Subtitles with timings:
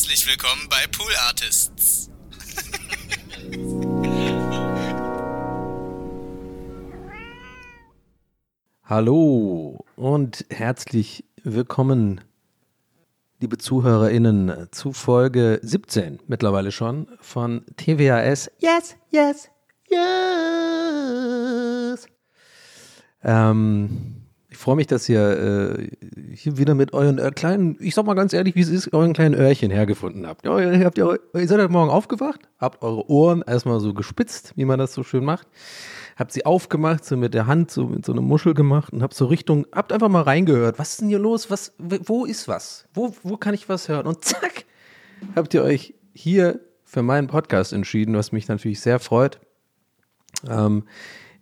[0.00, 2.08] Herzlich willkommen bei Pool Artists.
[8.82, 12.22] Hallo und herzlich willkommen,
[13.40, 18.50] liebe ZuhörerInnen, zu Folge 17 mittlerweile schon von TWAS.
[18.58, 19.50] Yes, yes,
[19.90, 19.98] yes.
[23.22, 24.19] Ähm,
[24.60, 25.88] freue mich, dass ihr äh,
[26.34, 29.12] hier wieder mit euren äh, kleinen, ich sag mal ganz ehrlich, wie es ist, euren
[29.12, 30.44] kleinen Öhrchen hergefunden habt.
[30.44, 34.52] Ja, ihr, habt ihr, ihr seid heute Morgen aufgewacht, habt eure Ohren erstmal so gespitzt,
[34.56, 35.46] wie man das so schön macht
[36.20, 39.14] habt sie aufgemacht, so mit der Hand, so mit so einer Muschel gemacht und habt
[39.14, 40.78] so Richtung, habt einfach mal reingehört.
[40.78, 41.50] Was ist denn hier los?
[41.50, 42.86] Was, wo ist was?
[42.92, 44.06] Wo, wo kann ich was hören?
[44.06, 44.66] Und zack,
[45.34, 49.40] habt ihr euch hier für meinen Podcast entschieden, was mich natürlich sehr freut.
[50.46, 50.84] Ähm,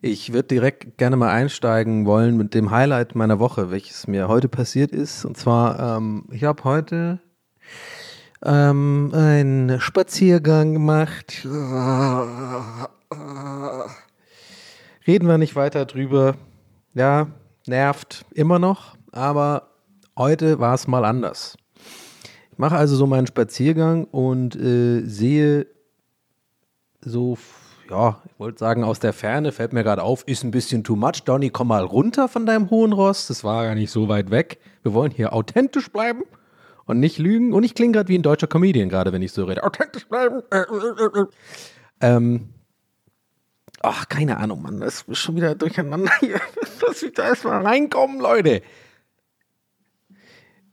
[0.00, 4.48] ich würde direkt gerne mal einsteigen wollen mit dem Highlight meiner Woche, welches mir heute
[4.48, 5.24] passiert ist.
[5.24, 7.18] Und zwar, ähm, ich habe heute
[8.44, 11.44] ähm, einen Spaziergang gemacht.
[15.06, 16.36] Reden wir nicht weiter drüber.
[16.94, 17.28] Ja,
[17.66, 19.70] nervt immer noch, aber
[20.16, 21.56] heute war es mal anders.
[22.52, 25.66] Ich mache also so meinen Spaziergang und äh, sehe
[27.00, 27.36] so,
[27.90, 30.96] ja, ich wollte sagen, aus der Ferne fällt mir gerade auf, ist ein bisschen too
[30.96, 31.24] much.
[31.24, 33.26] Donny, komm mal runter von deinem hohen Ross.
[33.26, 34.58] Das war gar nicht so weit weg.
[34.82, 36.22] Wir wollen hier authentisch bleiben
[36.86, 37.52] und nicht lügen.
[37.52, 39.64] Und ich klinge gerade wie ein deutscher Comedian, gerade wenn ich so rede.
[39.64, 40.42] Authentisch bleiben.
[42.00, 42.50] Ähm,
[43.80, 44.80] Ach, keine Ahnung, Mann.
[44.80, 46.40] Das ist schon wieder durcheinander hier.
[46.86, 48.62] Lass mich da erstmal reinkommen, Leute.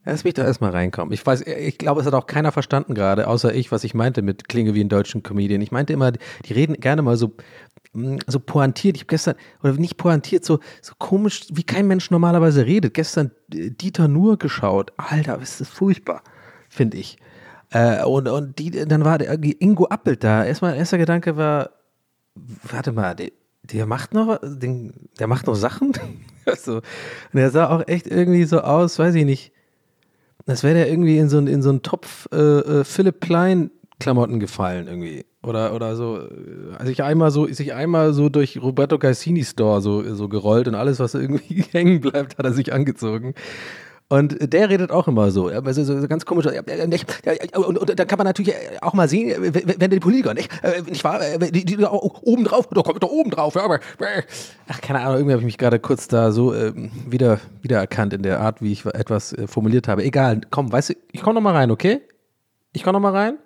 [0.08, 1.12] Lass mich da erstmal reinkommen.
[1.12, 4.22] Ich weiß, ich glaube, es hat auch keiner verstanden gerade, außer ich, was ich meinte
[4.22, 5.60] mit Klinge wie ein deutschen Comedian.
[5.60, 7.34] Ich meinte immer, die reden gerne mal so,
[7.92, 8.94] mm, so pointiert.
[8.94, 9.34] Ich habe gestern,
[9.64, 12.94] oder nicht pointiert, so, so komisch, wie kein Mensch normalerweise redet.
[12.94, 14.92] Gestern äh, Dieter Nur geschaut.
[14.96, 16.22] Alter, ist das furchtbar,
[16.68, 17.18] finde ich.
[17.70, 20.44] Äh, und und die, dann war der Ingo Appelt da.
[20.44, 21.70] Erstmal, erster Gedanke war,
[22.62, 23.32] warte mal, der,
[23.64, 25.94] der macht noch, den, der macht noch Sachen.
[26.46, 29.55] also, und er sah auch echt irgendwie so aus, weiß ich nicht.
[30.46, 34.40] Das wäre der irgendwie in so, in so einen Topf äh, äh, Philipp Klein Klamotten
[34.40, 35.24] gefallen irgendwie.
[35.42, 36.20] Oder, oder so,
[36.76, 40.74] also ich einmal so, sich einmal so durch Roberto Cassini Store so, so gerollt und
[40.74, 43.34] alles, was irgendwie hängen bleibt, hat er sich angezogen.
[44.08, 46.46] Und der redet auch immer so, also so ganz komisch.
[46.46, 50.48] Und, und, dann kann man natürlich auch mal sehen, wenn die Politiker, nicht,
[50.88, 53.80] nicht wahr, die, die oben drauf, da kommt doch oben drauf, ja, aber,
[54.68, 56.72] ach, keine Ahnung, irgendwie habe ich mich gerade kurz da so äh,
[57.08, 60.04] wieder wiedererkannt in der Art, wie ich etwas äh, formuliert habe.
[60.04, 62.00] Egal, komm, weißt du, ich komme nochmal rein, okay?
[62.72, 63.38] Ich komme nochmal rein.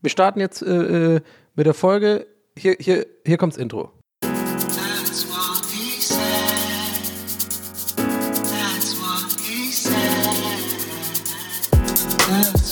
[0.00, 1.20] Wir starten jetzt äh,
[1.56, 2.26] mit der Folge.
[2.56, 3.90] Hier, hier, hier kommt's Intro.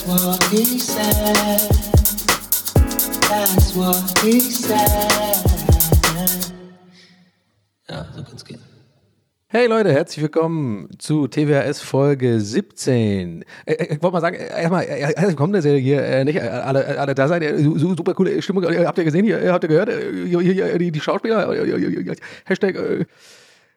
[0.03, 1.61] That's what he said.
[3.29, 4.81] That's what he said.
[7.89, 8.59] Ja, so kann es gehen.
[9.47, 13.45] Hey Leute, herzlich willkommen zu TWHS Folge 17.
[13.65, 16.99] Äh, äh, ich wollte mal sagen, äh, erstmal, herzlich willkommen, dass ihr hier nicht alle,
[16.99, 17.45] alle da seid.
[17.77, 18.65] Super coole Stimmung.
[18.65, 20.81] Habt ihr gesehen, habt ihr gehört?
[20.81, 21.49] Die, die Schauspieler.
[22.45, 23.07] Hashtag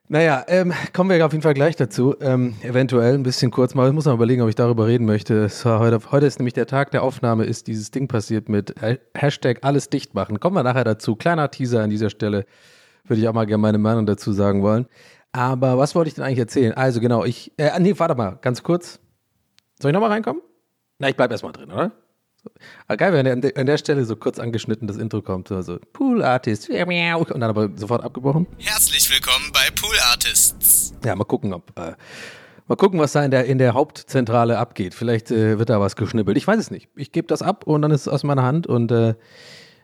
[0.08, 2.16] naja, ähm, kommen wir auf jeden Fall gleich dazu.
[2.22, 3.88] Ähm, eventuell ein bisschen kurz mal.
[3.88, 5.50] Ich muss mal überlegen, ob ich darüber reden möchte.
[5.64, 8.76] Heute, heute ist nämlich der Tag der Aufnahme, ist dieses Ding passiert mit
[9.16, 10.40] Hashtag alles dicht machen.
[10.40, 11.16] Kommen wir nachher dazu.
[11.16, 12.46] Kleiner Teaser an dieser Stelle.
[13.06, 14.88] Würde ich auch mal gerne meine Meinung dazu sagen wollen.
[15.32, 16.74] Aber was wollte ich denn eigentlich erzählen?
[16.74, 19.00] Also genau, ich, äh, nee, warte mal, ganz kurz.
[19.82, 20.42] Soll ich nochmal reinkommen?
[21.00, 21.92] Na, ich bleib erstmal drin, oder?
[22.88, 25.56] Aber geil, wenn an der, an der Stelle so kurz angeschnitten das Intro kommt, so
[25.56, 28.48] also Pool Artist, und dann aber sofort abgebrochen.
[28.58, 30.94] Herzlich willkommen bei Pool Artists.
[31.04, 31.94] Ja, mal gucken, ob, äh,
[32.68, 34.94] mal gucken, was da in der, in der Hauptzentrale abgeht.
[34.94, 36.38] Vielleicht äh, wird da was geschnippelt.
[36.38, 36.90] Ich weiß es nicht.
[36.96, 39.16] Ich gebe das ab und dann ist es aus meiner Hand und äh,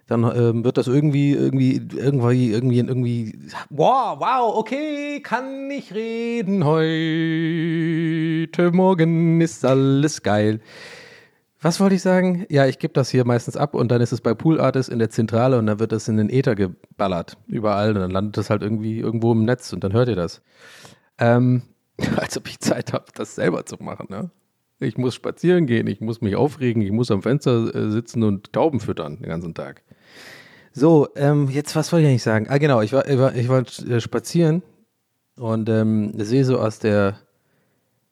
[0.08, 3.40] dann ähm, wird das irgendwie, irgendwie, irgendwie, irgendwie, irgendwie,
[3.70, 10.60] wow, wow, okay, kann ich reden heute, morgen ist alles geil.
[11.64, 12.48] Was wollte ich sagen?
[12.50, 14.98] Ja, ich gebe das hier meistens ab und dann ist es bei Pool Artist in
[14.98, 17.38] der Zentrale und dann wird das in den Äther geballert.
[17.46, 17.90] Überall.
[17.90, 20.42] Und dann landet das halt irgendwie irgendwo im Netz und dann hört ihr das.
[21.20, 21.62] Ähm,
[22.18, 24.32] als ob ich Zeit habe, das selber zu machen, ne?
[24.80, 28.52] Ich muss spazieren gehen, ich muss mich aufregen, ich muss am Fenster äh, sitzen und
[28.52, 29.84] Tauben füttern den ganzen Tag.
[30.74, 32.48] So, ähm, jetzt, was wollte ich eigentlich sagen?
[32.50, 34.64] Ah, genau, ich war, ich war, ich war äh, spazieren
[35.36, 37.20] und ähm, sehe so aus der,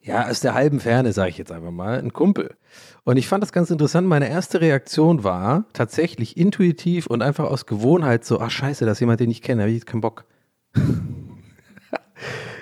[0.09, 2.55] ja, aus der halben Ferne, sage ich jetzt einfach mal, ein Kumpel.
[3.03, 4.07] Und ich fand das ganz interessant.
[4.07, 9.01] Meine erste Reaktion war tatsächlich intuitiv und einfach aus Gewohnheit so, ach scheiße, das ist
[9.01, 10.25] jemand, den ich kenne, habe ich jetzt keinen Bock.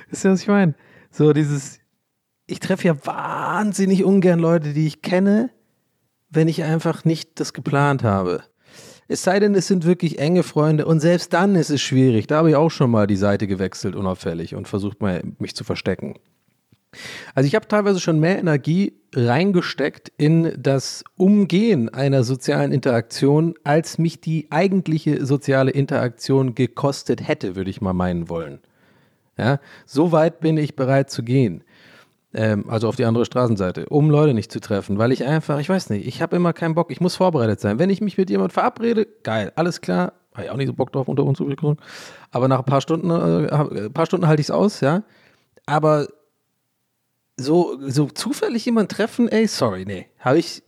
[0.10, 0.76] Wisst ihr, was ich meine?
[1.10, 1.80] So dieses,
[2.48, 5.50] ich treffe ja wahnsinnig ungern Leute, die ich kenne,
[6.30, 8.44] wenn ich einfach nicht das geplant habe.
[9.08, 12.28] Es sei denn, es sind wirklich enge Freunde und selbst dann ist es schwierig.
[12.28, 15.64] Da habe ich auch schon mal die Seite gewechselt, unauffällig und versucht mal, mich zu
[15.64, 16.16] verstecken.
[17.36, 23.98] Also ich habe teilweise schon mehr Energie reingesteckt in das Umgehen einer sozialen Interaktion, als
[23.98, 28.60] mich die eigentliche soziale Interaktion gekostet hätte, würde ich mal meinen wollen.
[29.38, 31.64] Ja, so weit bin ich bereit zu gehen.
[32.34, 35.70] Ähm, also auf die andere Straßenseite, um Leute nicht zu treffen, weil ich einfach, ich
[35.70, 37.80] weiß nicht, ich habe immer keinen Bock, ich muss vorbereitet sein.
[37.80, 40.92] Wenn ich mich mit jemandem verabrede, geil, alles klar, habe ich auch nicht so Bock
[40.92, 41.78] drauf unter uns übrigens.
[42.32, 45.04] Aber nach ein paar Stunden, äh, ein paar Stunden halte ich es aus, ja.
[45.66, 46.08] Aber
[47.38, 50.64] so, so zufällig jemanden treffen, ey, sorry, nee, habe ich,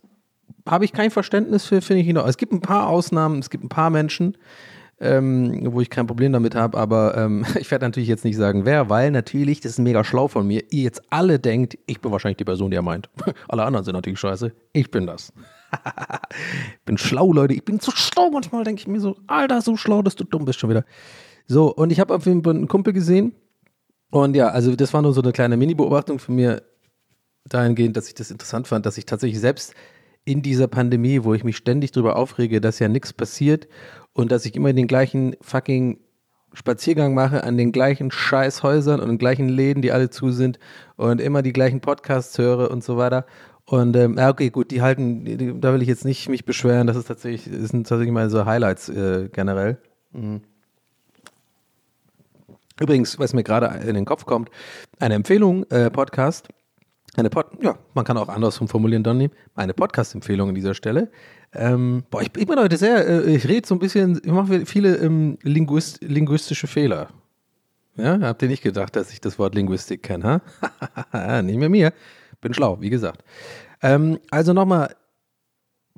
[0.66, 2.28] hab ich kein Verständnis für, finde ich noch.
[2.28, 4.38] Es gibt ein paar Ausnahmen, es gibt ein paar Menschen,
[5.02, 8.66] ähm, wo ich kein Problem damit habe, aber ähm, ich werde natürlich jetzt nicht sagen,
[8.66, 12.12] wer, weil natürlich, das ist mega schlau von mir, ihr jetzt alle denkt, ich bin
[12.12, 13.10] wahrscheinlich die Person, die er meint.
[13.48, 15.34] alle anderen sind natürlich scheiße, ich bin das.
[15.72, 18.30] ich bin schlau, Leute, ich bin zu schlau.
[18.32, 20.86] Manchmal denke ich mir so, Alter, so schlau, dass du dumm bist schon wieder.
[21.48, 23.34] So, und ich habe auf jeden Fall einen Kumpel gesehen,
[24.12, 26.64] und ja, also das war nur so eine kleine Mini-Beobachtung von mir
[27.46, 29.74] dahingehend, dass ich das interessant fand, dass ich tatsächlich selbst
[30.26, 33.68] in dieser Pandemie, wo ich mich ständig darüber aufrege, dass ja nichts passiert
[34.14, 36.00] und dass ich immer den gleichen fucking
[36.54, 40.60] Spaziergang mache an den gleichen Scheißhäusern und den gleichen Läden, die alle zu sind
[40.96, 43.26] und immer die gleichen Podcasts höre und so weiter.
[43.66, 46.98] Und ähm, ja, okay, gut, die halten, da will ich jetzt nicht mich beschweren, das
[46.98, 49.78] ist tatsächlich, das sind tatsächlich meine so Highlights äh, generell.
[50.12, 50.42] Mhm.
[52.80, 54.50] Übrigens, was mir gerade in den Kopf kommt,
[55.00, 56.48] eine Empfehlung, äh, Podcast,
[57.16, 61.12] eine Pod, ja, man kann auch andersrum formulieren, Donny, eine Podcast-Empfehlung an dieser Stelle.
[61.54, 64.66] Ähm, boah, ich, ich, bin heute sehr, äh, ich rede so ein bisschen, ich mache
[64.66, 67.10] viele ähm, Linguist, linguistische Fehler.
[67.96, 70.42] Ja, habt ihr nicht gedacht, dass ich das Wort Linguistik kenne,
[71.12, 71.42] ha?
[71.42, 71.92] nicht mehr mir.
[72.40, 73.24] Bin schlau, wie gesagt.
[73.82, 74.96] Ähm, also nochmal,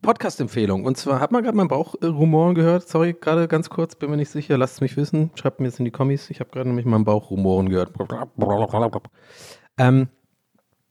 [0.01, 0.83] Podcast-Empfehlung.
[0.83, 2.87] Und zwar hat man gerade mein Bauchrumoren gehört.
[2.87, 4.57] Sorry, gerade ganz kurz, bin mir nicht sicher.
[4.57, 5.31] Lasst es mich wissen.
[5.35, 6.29] Schreibt mir jetzt in die Kommis.
[6.29, 7.93] Ich habe gerade nämlich meinen Bauchrumoren gehört.
[9.77, 10.07] Ähm,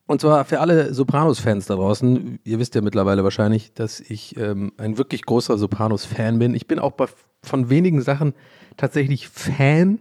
[0.06, 2.38] und zwar für alle Sopranos-Fans da draußen.
[2.44, 6.54] Ihr wisst ja mittlerweile wahrscheinlich, dass ich ähm, ein wirklich großer Sopranos-Fan bin.
[6.54, 7.06] Ich bin auch bei,
[7.42, 8.34] von wenigen Sachen
[8.76, 10.00] tatsächlich Fan.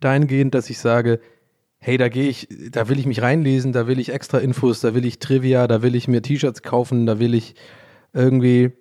[0.00, 1.20] Dahingehend, dass ich sage,
[1.78, 4.94] hey, da gehe ich, da will ich mich reinlesen, da will ich extra Infos, da
[4.94, 7.54] will ich Trivia, da will ich mir T-Shirts kaufen, da will ich
[8.16, 8.72] irgendwie,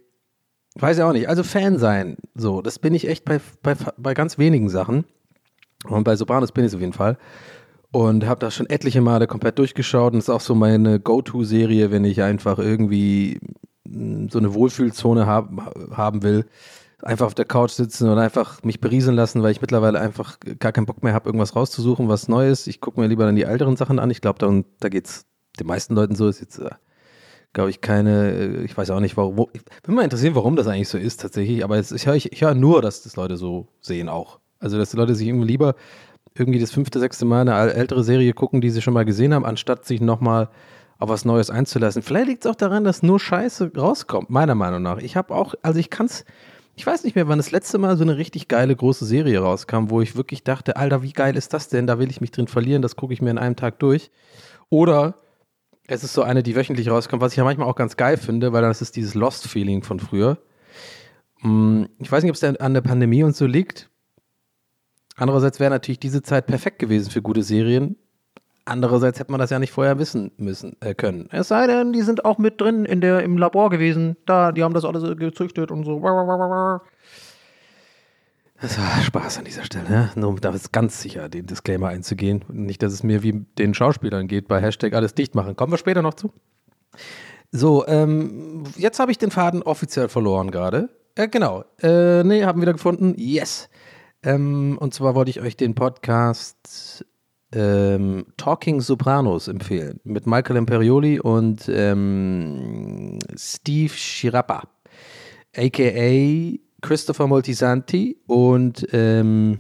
[0.76, 2.18] weiß ich auch nicht, also Fan sein.
[2.34, 5.06] So, das bin ich echt bei, bei, bei ganz wenigen Sachen.
[5.88, 7.18] Und bei Sopranos bin ich auf jeden Fall.
[7.92, 10.14] Und habe das schon etliche Male komplett durchgeschaut.
[10.14, 13.40] Und ist auch so meine Go-To-Serie, wenn ich einfach irgendwie
[13.88, 15.52] hm, so eine Wohlfühlzone hab,
[15.92, 16.46] haben will.
[17.02, 20.72] Einfach auf der Couch sitzen und einfach mich berieseln lassen, weil ich mittlerweile einfach gar
[20.72, 22.68] keinen Bock mehr habe, irgendwas rauszusuchen, was Neues.
[22.68, 24.10] Ich gucke mir lieber dann die älteren Sachen an.
[24.10, 25.26] Ich glaube, da, da geht es
[25.60, 26.28] den meisten Leuten so.
[26.28, 26.72] Ist jetzt äh,
[27.56, 29.48] glaube ich, keine, äh, ich weiß auch nicht, warum.
[29.54, 32.32] Ich bin mal interessiert, warum das eigentlich so ist tatsächlich, aber jetzt, ich höre ich,
[32.32, 34.40] ich hör nur, dass das Leute so sehen auch.
[34.60, 35.76] Also, dass die Leute sich irgendwie lieber
[36.38, 39.46] irgendwie das fünfte, sechste Mal eine ältere Serie gucken, die sie schon mal gesehen haben,
[39.46, 40.50] anstatt sich nochmal
[41.00, 42.02] auf was Neues einzulassen.
[42.02, 44.98] Vielleicht liegt es auch daran, dass nur Scheiße rauskommt, meiner Meinung nach.
[44.98, 46.26] Ich habe auch, also ich kann es,
[46.76, 49.90] ich weiß nicht mehr, wann das letzte Mal so eine richtig geile große Serie rauskam,
[49.90, 51.88] wo ich wirklich dachte, Alter, wie geil ist das denn?
[51.88, 54.12] Da will ich mich drin verlieren, das gucke ich mir in einem Tag durch.
[54.70, 55.16] Oder
[55.88, 58.54] es ist so eine, die wöchentlich rauskommt, was ich ja manchmal auch ganz geil finde,
[58.54, 60.38] weil das ist dieses Lost-Feeling von früher.
[61.42, 63.90] Mm, ich weiß nicht, ob es an der Pandemie und so liegt.
[65.16, 67.98] Andererseits wäre natürlich diese Zeit perfekt gewesen für gute Serien.
[68.66, 71.30] Andererseits hätte man das ja nicht vorher wissen müssen äh, können.
[71.32, 74.18] Es sei denn, die sind auch mit drin in der, im Labor gewesen.
[74.26, 76.02] Da, die haben das alles gezüchtet und so.
[78.66, 80.12] Das war Spaß an dieser Stelle, ne?
[80.16, 82.44] nur um da ganz sicher den Disclaimer einzugehen.
[82.52, 85.56] Nicht, dass es mir wie den Schauspielern geht bei Hashtag alles dicht machen.
[85.56, 86.34] Kommen wir später noch zu.
[87.52, 90.90] So, ähm, jetzt habe ich den Faden offiziell verloren gerade.
[91.14, 91.64] Äh, genau.
[91.80, 93.14] Äh, nee, haben wieder gefunden.
[93.18, 93.70] Yes.
[94.24, 97.06] Ähm, und zwar wollte ich euch den Podcast
[97.52, 100.00] ähm, Talking Sopranos empfehlen.
[100.04, 104.64] Mit Michael Imperioli und ähm, Steve Schirappa.
[105.56, 109.60] AKA Christopher Moltisanti und ähm,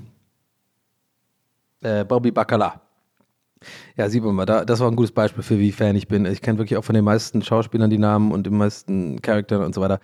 [1.82, 2.82] äh, Bobby Bacala.
[3.98, 6.26] Ja, sieht man mal, da, das war ein gutes Beispiel für wie Fan ich bin.
[6.26, 9.74] Ich kenne wirklich auch von den meisten Schauspielern die Namen und den meisten Charakteren und
[9.74, 10.00] so weiter.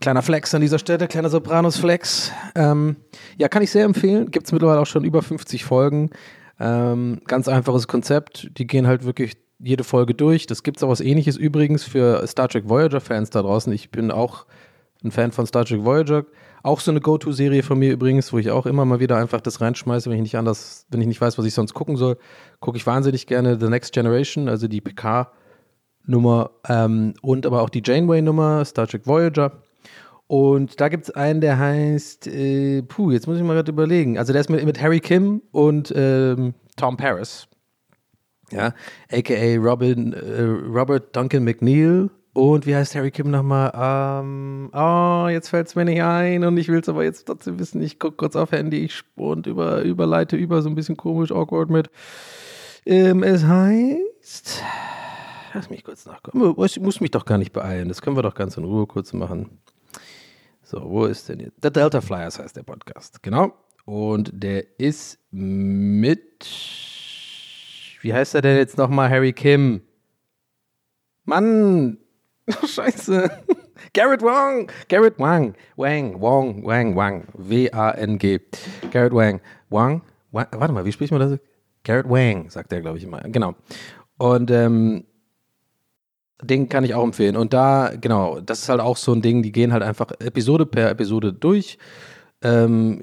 [0.00, 2.32] Kleiner Flex an dieser Stelle, kleiner Sopranos-Flex.
[2.54, 2.96] Ähm,
[3.36, 4.30] ja, kann ich sehr empfehlen.
[4.30, 6.10] Gibt es mittlerweile auch schon über 50 Folgen.
[6.58, 8.50] Ähm, ganz einfaches Konzept.
[8.58, 10.46] Die gehen halt wirklich jede Folge durch.
[10.46, 13.72] Das gibt es auch was ähnliches übrigens für Star Trek Voyager-Fans da draußen.
[13.72, 14.46] Ich bin auch
[15.04, 16.24] ein Fan von Star Trek Voyager.
[16.62, 19.60] Auch so eine Go-To-Serie von mir übrigens, wo ich auch immer mal wieder einfach das
[19.60, 22.16] reinschmeiße, wenn ich nicht anders, wenn ich nicht weiß, was ich sonst gucken soll,
[22.60, 25.30] gucke ich wahnsinnig gerne The Next Generation, also die PK
[26.06, 29.62] Nummer ähm, und aber auch die Janeway-Nummer, Star Trek Voyager.
[30.26, 34.18] Und da gibt es einen, der heißt, äh, puh, jetzt muss ich mal gerade überlegen.
[34.18, 37.46] Also der ist mit, mit Harry Kim und ähm, Tom Paris.
[38.50, 38.74] Ja,
[39.12, 42.10] aka Robin, äh, Robert Duncan McNeil.
[42.34, 43.70] Und wie heißt Harry Kim nochmal?
[43.74, 47.60] Ähm, oh, jetzt fällt es mir nicht ein und ich will es aber jetzt trotzdem
[47.60, 47.80] wissen.
[47.80, 51.70] Ich gucke kurz auf Handy ich und über, überleite über so ein bisschen komisch, awkward
[51.70, 51.90] mit.
[52.84, 54.62] Ähm, es heißt.
[55.54, 56.56] Lass mich kurz nachkommen.
[56.64, 57.88] Ich muss mich doch gar nicht beeilen.
[57.88, 59.60] Das können wir doch ganz in Ruhe kurz machen.
[60.64, 61.62] So, wo ist denn jetzt?
[61.62, 63.22] The Delta Flyers heißt der Podcast.
[63.22, 63.52] Genau.
[63.84, 66.48] Und der ist mit.
[68.00, 69.08] Wie heißt er denn jetzt nochmal?
[69.08, 69.82] Harry Kim.
[71.24, 71.98] Mann!
[72.66, 73.30] Scheiße.
[73.92, 74.70] Garrett Wang.
[74.88, 75.54] Garrett Wang.
[75.76, 76.20] Wang.
[76.20, 76.64] Wang.
[76.64, 76.96] Wang.
[76.96, 77.24] Wang.
[77.34, 78.40] W-A-N-G.
[78.90, 79.40] Garrett Wang.
[79.70, 80.02] Wang.
[80.32, 80.46] Wang.
[80.52, 81.38] Warte mal, wie spricht man das?
[81.84, 83.20] Garrett Wang, sagt er, glaube ich, immer.
[83.20, 83.54] Genau.
[84.18, 85.04] Und ähm,
[86.42, 87.36] den kann ich auch empfehlen.
[87.36, 90.66] Und da, genau, das ist halt auch so ein Ding, die gehen halt einfach Episode
[90.66, 91.78] per Episode durch,
[92.44, 93.02] ähm,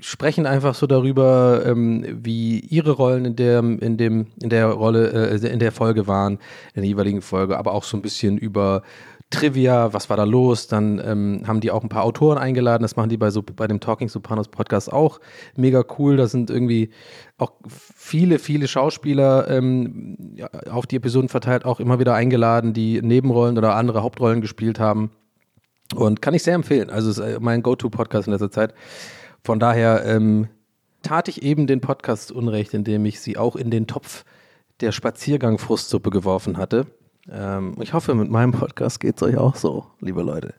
[0.00, 5.30] sprechen einfach so darüber, ähm, wie ihre Rollen in der, in dem, in der Rolle,
[5.30, 6.38] äh, in der Folge waren,
[6.74, 8.82] in der jeweiligen Folge, aber auch so ein bisschen über
[9.30, 10.68] Trivia, was war da los?
[10.68, 12.82] Dann ähm, haben die auch ein paar Autoren eingeladen.
[12.82, 15.20] Das machen die bei, so, bei dem Talking Sopranos Podcast auch
[15.56, 16.16] mega cool.
[16.16, 16.90] Da sind irgendwie
[17.36, 20.36] auch viele, viele Schauspieler ähm,
[20.70, 25.10] auf die Episoden verteilt auch immer wieder eingeladen, die Nebenrollen oder andere Hauptrollen gespielt haben.
[25.94, 26.90] Und kann ich sehr empfehlen.
[26.90, 28.74] Also ist äh, mein Go-To-Podcast in letzter Zeit.
[29.44, 30.48] Von daher ähm,
[31.02, 34.24] tat ich eben den Podcast Unrecht, indem ich sie auch in den Topf
[34.80, 36.86] der Spaziergang-Frustsuppe geworfen hatte.
[37.30, 40.54] Ähm, ich hoffe, mit meinem Podcast geht es euch auch so, liebe Leute.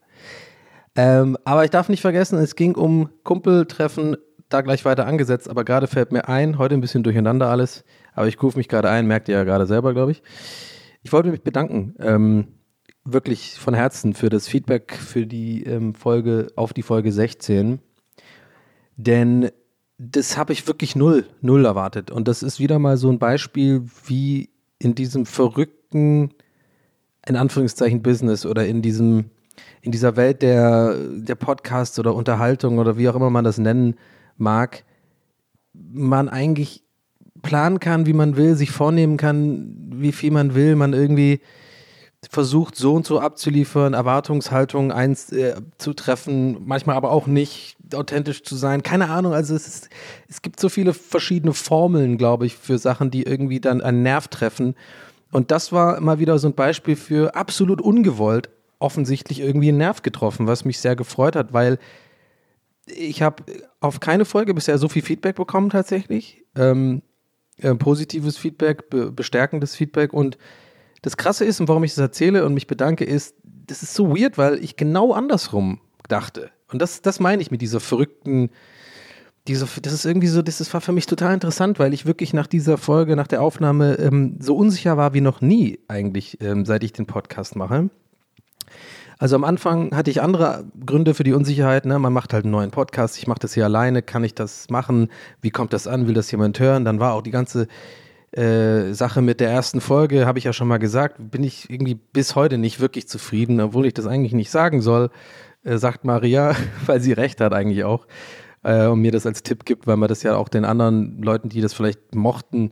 [0.96, 4.18] Ähm, aber ich darf nicht vergessen, es ging um Kumpeltreffen,
[4.50, 8.28] da gleich weiter angesetzt, aber gerade fällt mir ein, heute ein bisschen durcheinander alles, aber
[8.28, 10.24] ich rufe mich gerade ein, merkt ihr ja gerade selber, glaube ich.
[11.04, 12.48] Ich wollte mich bedanken, ähm,
[13.12, 17.80] wirklich von Herzen für das Feedback für die ähm, Folge, auf die Folge 16,
[18.98, 19.50] denn
[19.98, 22.12] das habe ich wirklich null, null erwartet.
[22.12, 26.32] Und das ist wieder mal so ein Beispiel, wie in diesem verrückten
[27.28, 29.26] in Anführungszeichen Business oder in diesem,
[29.82, 33.96] in dieser Welt der, der Podcasts oder Unterhaltung oder wie auch immer man das nennen
[34.38, 34.84] mag,
[35.74, 36.84] man eigentlich
[37.42, 41.42] planen kann, wie man will, sich vornehmen kann, wie viel man will, man irgendwie
[42.30, 48.84] versucht, so und so abzuliefern, Erwartungshaltungen einzutreffen, äh, manchmal aber auch nicht authentisch zu sein.
[48.84, 49.90] Keine Ahnung, also es, ist,
[50.28, 54.28] es gibt so viele verschiedene Formeln, glaube ich, für Sachen, die irgendwie dann einen Nerv
[54.28, 54.76] treffen.
[55.32, 60.02] Und das war mal wieder so ein Beispiel für absolut ungewollt offensichtlich irgendwie einen Nerv
[60.02, 61.80] getroffen, was mich sehr gefreut hat, weil
[62.86, 63.44] ich habe
[63.80, 66.46] auf keine Folge bisher so viel Feedback bekommen tatsächlich.
[66.56, 67.02] Ähm,
[67.58, 70.14] äh, positives Feedback, be bestärkendes Feedback.
[70.14, 70.38] Und
[71.08, 74.16] das Krasse ist, und warum ich das erzähle und mich bedanke, ist, das ist so
[74.16, 76.52] weird, weil ich genau andersrum dachte.
[76.72, 78.50] Und das, das meine ich mit dieser verrückten
[79.48, 82.48] diese, das ist irgendwie so, das war für mich total interessant, weil ich wirklich nach
[82.48, 86.84] dieser Folge, nach der Aufnahme ähm, so unsicher war wie noch nie eigentlich, ähm, seit
[86.84, 87.90] ich den Podcast mache.
[89.20, 91.86] Also am Anfang hatte ich andere Gründe für die Unsicherheit.
[91.86, 91.98] Ne?
[91.98, 93.18] Man macht halt einen neuen Podcast.
[93.18, 94.04] Ich mache das hier alleine.
[94.04, 95.10] Kann ich das machen?
[95.42, 96.06] Wie kommt das an?
[96.06, 96.86] Will das jemand hören?
[96.86, 97.68] Dann war auch die ganze
[98.38, 101.96] äh, Sache mit der ersten Folge, habe ich ja schon mal gesagt, bin ich irgendwie
[101.96, 105.10] bis heute nicht wirklich zufrieden, obwohl ich das eigentlich nicht sagen soll,
[105.64, 108.06] äh, sagt Maria, weil sie recht hat eigentlich auch
[108.64, 111.50] äh, und mir das als Tipp gibt, weil man das ja auch den anderen Leuten,
[111.50, 112.72] die das vielleicht mochten,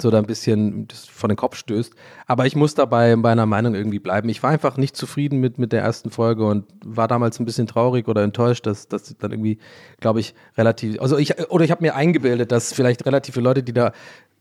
[0.00, 1.94] so da ein bisschen von den Kopf stößt.
[2.26, 4.28] Aber ich muss dabei bei einer Meinung irgendwie bleiben.
[4.28, 7.66] Ich war einfach nicht zufrieden mit, mit der ersten Folge und war damals ein bisschen
[7.66, 9.58] traurig oder enttäuscht, dass das dann irgendwie,
[10.00, 13.62] glaube ich, relativ, also ich, oder ich habe mir eingebildet, dass vielleicht relativ viele Leute,
[13.62, 13.92] die da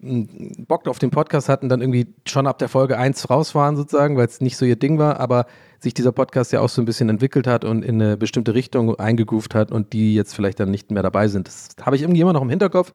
[0.01, 4.17] Bock auf den Podcast hatten, dann irgendwie schon ab der Folge 1 raus waren sozusagen,
[4.17, 5.45] weil es nicht so ihr Ding war, aber
[5.79, 8.95] sich dieser Podcast ja auch so ein bisschen entwickelt hat und in eine bestimmte Richtung
[8.95, 11.47] eingegroovt hat und die jetzt vielleicht dann nicht mehr dabei sind.
[11.47, 12.93] Das habe ich irgendwie immer noch im Hinterkopf.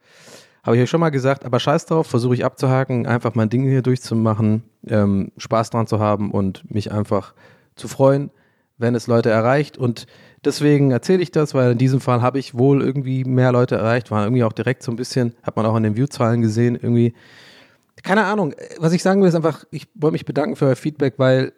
[0.64, 3.62] Habe ich euch schon mal gesagt, aber scheiß drauf, versuche ich abzuhaken, einfach mein Ding
[3.62, 7.34] hier durchzumachen, ähm, Spaß dran zu haben und mich einfach
[7.76, 8.30] zu freuen,
[8.76, 9.78] wenn es Leute erreicht.
[9.78, 10.08] Und
[10.46, 14.10] deswegen erzähle ich das, weil in diesem Fall habe ich wohl irgendwie mehr Leute erreicht,
[14.10, 17.14] war irgendwie auch direkt so ein bisschen, hat man auch an den Viewzahlen gesehen, irgendwie.
[18.02, 21.14] Keine Ahnung, was ich sagen will, ist einfach, ich wollte mich bedanken für euer Feedback,
[21.18, 21.52] weil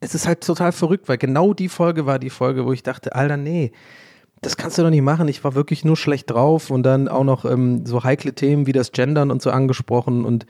[0.00, 3.14] es ist halt total verrückt, weil genau die Folge war die Folge, wo ich dachte,
[3.14, 3.72] Alter, nee,
[4.42, 5.28] das kannst du doch nicht machen.
[5.28, 8.72] Ich war wirklich nur schlecht drauf und dann auch noch ähm, so heikle Themen wie
[8.72, 10.46] das Gendern und so angesprochen und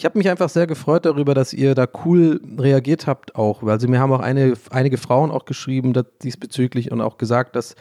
[0.00, 3.62] ich habe mich einfach sehr gefreut darüber, dass ihr da cool reagiert habt auch.
[3.64, 5.92] Also mir haben auch eine, einige Frauen auch geschrieben
[6.22, 7.74] diesbezüglich und auch gesagt, dass,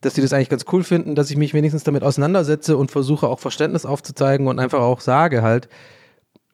[0.00, 3.28] dass sie das eigentlich ganz cool finden, dass ich mich wenigstens damit auseinandersetze und versuche
[3.28, 5.68] auch Verständnis aufzuzeigen und einfach auch sage halt,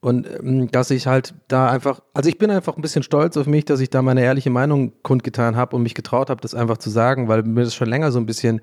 [0.03, 3.47] Und ähm, dass ich halt da einfach, also ich bin einfach ein bisschen stolz auf
[3.47, 6.77] mich, dass ich da meine ehrliche Meinung kundgetan habe und mich getraut habe, das einfach
[6.77, 8.61] zu sagen, weil mir das schon länger so ein bisschen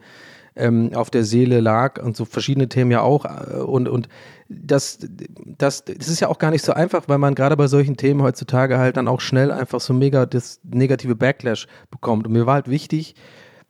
[0.57, 3.25] ähm, auf der Seele lag und so verschiedene Themen ja auch.
[3.25, 4.09] Äh, und, und
[4.49, 4.99] das,
[5.45, 8.21] das, das ist ja auch gar nicht so einfach, weil man gerade bei solchen Themen
[8.21, 12.27] heutzutage halt dann auch schnell einfach so mega das negative Backlash bekommt.
[12.27, 13.15] Und mir war halt wichtig,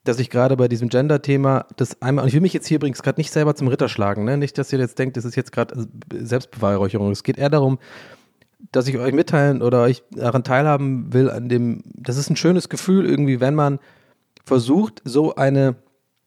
[0.04, 3.04] dass ich gerade bei diesem Gender-Thema das einmal, und ich will mich jetzt hier übrigens
[3.04, 4.38] gerade nicht selber zum Ritter schlagen, ne?
[4.38, 7.12] nicht, dass ihr jetzt denkt, das ist jetzt gerade Selbstbeweihräucherung.
[7.12, 7.78] Es geht eher darum,
[8.72, 12.70] dass ich euch mitteilen oder euch daran teilhaben will, an dem, das ist ein schönes
[12.70, 13.80] Gefühl irgendwie, wenn man
[14.46, 15.76] versucht, so eine,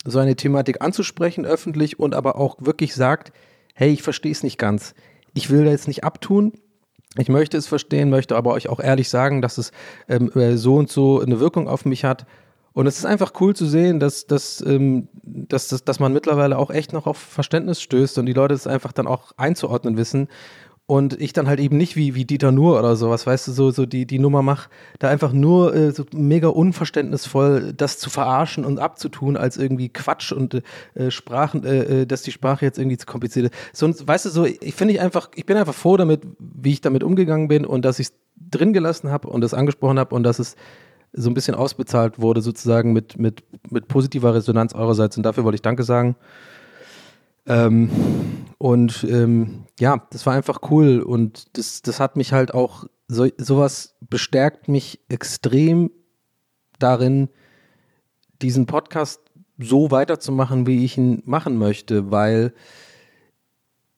[0.04, 3.32] so eine Thematik anzusprechen öffentlich und aber auch wirklich sagt,
[3.74, 4.94] hey, ich verstehe es nicht ganz.
[5.34, 6.52] Ich will da jetzt nicht abtun,
[7.16, 9.72] ich möchte es verstehen, möchte aber euch auch ehrlich sagen, dass es
[10.08, 12.26] ähm, äh, so und so eine Wirkung auf mich hat
[12.72, 16.56] und es ist einfach cool zu sehen, dass, dass, ähm, dass, dass, dass man mittlerweile
[16.56, 20.28] auch echt noch auf Verständnis stößt und die Leute es einfach dann auch einzuordnen wissen.
[20.90, 23.70] Und ich dann halt eben nicht wie, wie Dieter Nuhr oder sowas, weißt du, so,
[23.70, 24.68] so die, die Nummer mach,
[24.98, 30.32] da einfach nur äh, so mega unverständnisvoll das zu verarschen und abzutun als irgendwie Quatsch
[30.32, 30.62] und
[30.94, 33.54] äh, Sprachen, äh, äh dass die Sprache jetzt irgendwie zu kompliziert ist.
[33.72, 36.80] So, weißt du, so, ich finde ich einfach, ich bin einfach froh damit, wie ich
[36.80, 38.14] damit umgegangen bin und dass ich es
[38.50, 40.56] drin gelassen habe und das angesprochen habe und dass es
[41.12, 45.16] so ein bisschen ausbezahlt wurde, sozusagen mit, mit, mit positiver Resonanz eurerseits.
[45.16, 46.16] Und dafür wollte ich Danke sagen.
[47.46, 47.90] Ähm,
[48.58, 53.26] und ähm, ja, das war einfach cool und das, das hat mich halt auch, so,
[53.38, 55.90] sowas bestärkt mich extrem
[56.78, 57.28] darin,
[58.42, 59.20] diesen Podcast
[59.58, 62.52] so weiterzumachen, wie ich ihn machen möchte, weil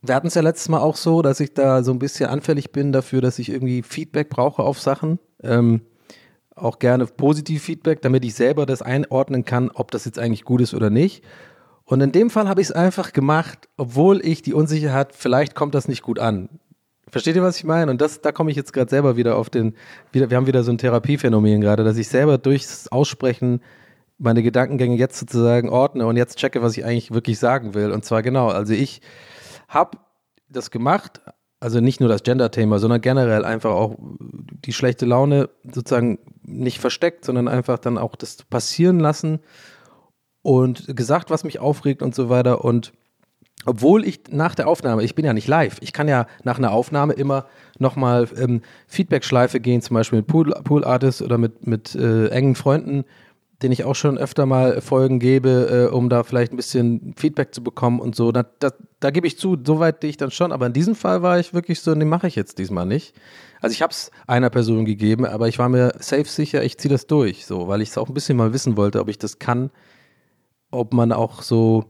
[0.00, 2.72] wir hatten es ja letztes Mal auch so, dass ich da so ein bisschen anfällig
[2.72, 5.20] bin dafür, dass ich irgendwie Feedback brauche auf Sachen.
[5.42, 5.82] Ähm,
[6.56, 10.60] auch gerne positiv Feedback, damit ich selber das einordnen kann, ob das jetzt eigentlich gut
[10.60, 11.24] ist oder nicht.
[11.92, 15.74] Und in dem Fall habe ich es einfach gemacht, obwohl ich die Unsicherheit, vielleicht kommt
[15.74, 16.48] das nicht gut an.
[17.10, 17.90] Versteht ihr, was ich meine?
[17.90, 19.74] Und das, da komme ich jetzt gerade selber wieder auf den,
[20.10, 23.60] wieder, wir haben wieder so ein Therapiephänomen gerade, dass ich selber durchs Aussprechen
[24.16, 27.92] meine Gedankengänge jetzt sozusagen ordne und jetzt checke, was ich eigentlich wirklich sagen will.
[27.92, 29.02] Und zwar genau, also ich
[29.68, 29.98] habe
[30.48, 31.20] das gemacht,
[31.60, 37.26] also nicht nur das Gender-Thema, sondern generell einfach auch die schlechte Laune sozusagen nicht versteckt,
[37.26, 39.40] sondern einfach dann auch das passieren lassen
[40.42, 42.64] und gesagt, was mich aufregt und so weiter.
[42.64, 42.92] Und
[43.64, 46.72] obwohl ich nach der Aufnahme, ich bin ja nicht live, ich kann ja nach einer
[46.72, 47.46] Aufnahme immer
[47.78, 52.54] nochmal ähm, Feedback-Schleife gehen, zum Beispiel mit Pool, Pool Artists oder mit, mit äh, engen
[52.54, 53.04] Freunden
[53.62, 57.54] den ich auch schon öfter mal Folgen gebe, äh, um da vielleicht ein bisschen Feedback
[57.54, 58.32] zu bekommen und so.
[58.32, 60.52] Da, da, da gebe ich zu, soweit ich dann schon.
[60.52, 63.14] Aber in diesem Fall war ich wirklich so, nee, mache ich jetzt diesmal nicht.
[63.60, 66.90] Also ich habe es einer Person gegeben, aber ich war mir safe sicher, ich ziehe
[66.90, 69.38] das durch, so, weil ich es auch ein bisschen mal wissen wollte, ob ich das
[69.38, 69.70] kann,
[70.72, 71.84] ob man auch so,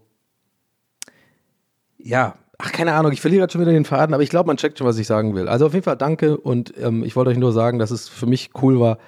[1.97, 4.57] ja, ach, keine Ahnung, ich verliere gerade schon wieder den Faden, aber ich glaube, man
[4.57, 5.49] checkt schon, was ich sagen will.
[5.49, 8.27] Also auf jeden Fall danke und ähm, ich wollte euch nur sagen, dass es für
[8.27, 8.99] mich cool war,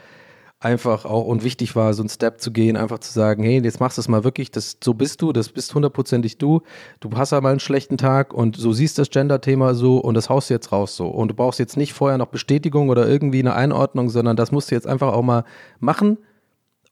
[0.61, 3.81] einfach auch und wichtig war, so einen Step zu gehen, einfach zu sagen, hey, jetzt
[3.81, 6.63] machst du es mal wirklich, das, so bist du, das bist hundertprozentig du,
[7.01, 10.49] du hast aber einen schlechten Tag und so siehst das Gender-Thema so und das haust
[10.49, 11.09] du jetzt raus so.
[11.09, 14.71] Und du brauchst jetzt nicht vorher noch Bestätigung oder irgendwie eine Einordnung, sondern das musst
[14.71, 15.45] du jetzt einfach auch mal
[15.81, 16.19] machen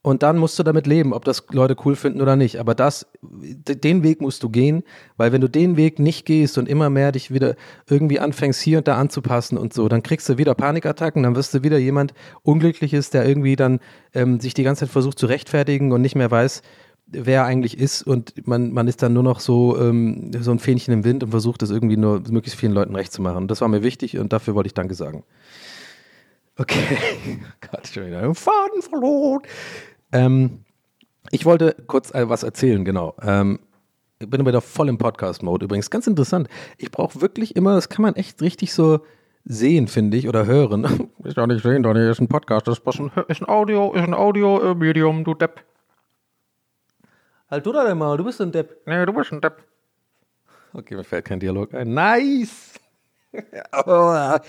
[0.03, 2.59] und dann musst du damit leben, ob das Leute cool finden oder nicht.
[2.59, 4.83] Aber das, den Weg musst du gehen,
[5.15, 7.55] weil wenn du den Weg nicht gehst und immer mehr dich wieder
[7.89, 11.53] irgendwie anfängst, hier und da anzupassen und so, dann kriegst du wieder Panikattacken, dann wirst
[11.53, 13.79] du wieder jemand Unglückliches, der irgendwie dann
[14.13, 16.63] ähm, sich die ganze Zeit versucht zu rechtfertigen und nicht mehr weiß,
[17.07, 20.59] wer er eigentlich ist und man, man ist dann nur noch so, ähm, so ein
[20.59, 23.47] Fähnchen im Wind und versucht das irgendwie nur möglichst vielen Leuten recht zu machen.
[23.47, 25.23] Das war mir wichtig und dafür wollte ich Danke sagen.
[26.57, 26.97] Okay.
[27.71, 29.41] Gott, schon wieder einen Faden verloren.
[30.13, 30.63] Ähm,
[31.31, 33.15] ich wollte kurz äh, was erzählen, genau.
[33.21, 33.59] Ähm,
[34.19, 35.89] ich bin wieder voll im Podcast-Mode übrigens.
[35.89, 36.47] Ganz interessant.
[36.77, 39.01] Ich brauche wirklich immer, das kann man echt richtig so
[39.43, 41.09] sehen, finde ich, oder hören.
[41.23, 42.67] Ist doch nicht sehen, Donny, ist ein Podcast.
[42.67, 45.61] Das ist ein, ist ein Audio, ist ein Audio-Medium, du Depp.
[47.49, 48.81] Halt du da denn mal, du bist ein Depp.
[48.85, 49.63] Nee, du bist ein Depp.
[50.73, 51.93] Okay, mir fällt kein Dialog ein.
[51.93, 52.79] Nice!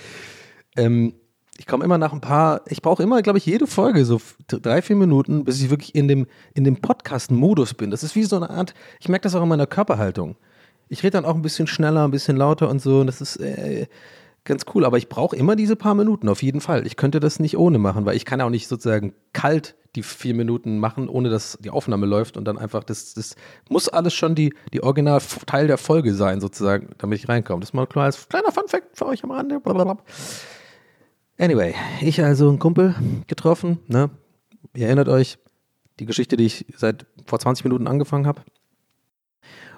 [0.77, 1.15] ähm,
[1.59, 4.83] ich komme immer nach ein paar, ich brauche immer, glaube ich, jede Folge so drei,
[4.83, 7.91] vier Minuten, bis ich wirklich in dem, in dem Podcast-Modus bin.
[7.91, 10.37] Das ist wie so eine Art, ich merke das auch in meiner Körperhaltung.
[10.89, 13.37] Ich rede dann auch ein bisschen schneller, ein bisschen lauter und so und das ist
[13.37, 13.87] äh,
[14.45, 14.85] ganz cool.
[14.85, 16.87] Aber ich brauche immer diese paar Minuten, auf jeden Fall.
[16.87, 20.35] Ich könnte das nicht ohne machen, weil ich kann auch nicht sozusagen kalt die vier
[20.35, 23.37] Minuten machen, ohne dass die Aufnahme läuft und dann einfach, das, das
[23.69, 27.61] muss alles schon die, die Original Teil der Folge sein, sozusagen, damit ich reinkomme.
[27.61, 29.61] Das ist mal ein kleines, kleiner Fun-Fact für euch am Rande.
[29.61, 29.99] Blablabla.
[31.39, 32.95] Anyway, ich also einen Kumpel
[33.27, 34.11] getroffen, ne?
[34.75, 35.39] Ihr erinnert euch,
[35.99, 38.43] die Geschichte, die ich seit vor 20 Minuten angefangen habe.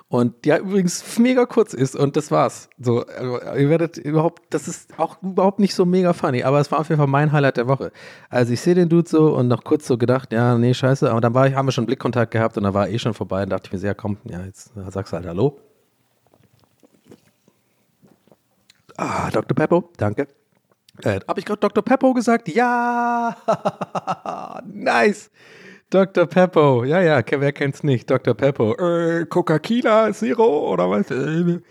[0.09, 2.69] Und die ja übrigens mega kurz ist und das war's.
[2.79, 6.71] So, also, ihr werdet überhaupt, das ist auch überhaupt nicht so mega funny, aber es
[6.71, 7.91] war auf jeden Fall mein Highlight der Woche.
[8.29, 11.21] Also ich sehe den Dude so und noch kurz so gedacht, ja, nee, scheiße, aber
[11.21, 13.43] dann war ich, haben wir schon Blickkontakt gehabt und dann war er eh schon vorbei
[13.43, 15.59] und dachte ich mir, sehr, komm, ja, jetzt sagst du halt Hallo.
[18.97, 19.55] Ah, Dr.
[19.55, 20.29] Peppo, danke.
[21.03, 21.85] Äh, Habe ich gerade Dr.
[21.85, 22.49] Peppo gesagt?
[22.49, 23.37] Ja!
[24.67, 25.31] nice!
[25.91, 26.27] Dr.
[26.27, 28.11] Peppo, ja, ja, wer kennt's nicht?
[28.11, 28.35] Dr.
[28.35, 31.07] Peppo, äh, Coca-Cola Zero oder was?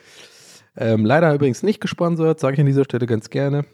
[0.78, 3.66] Ähm, leider übrigens nicht gesponsert, sage ich an dieser Stelle ganz gerne.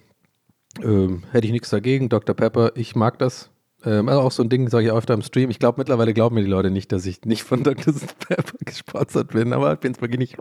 [0.83, 2.09] Ähm, hätte ich nichts dagegen.
[2.09, 2.35] Dr.
[2.35, 3.49] Pepper, ich mag das.
[3.83, 5.49] Ähm, also auch so ein Ding, sage ich öfter im Stream.
[5.49, 7.93] Ich glaube, mittlerweile glauben mir die Leute nicht, dass ich nicht von Dr.
[8.27, 10.37] Pepper gesponsert bin, aber ich bin es wirklich nicht.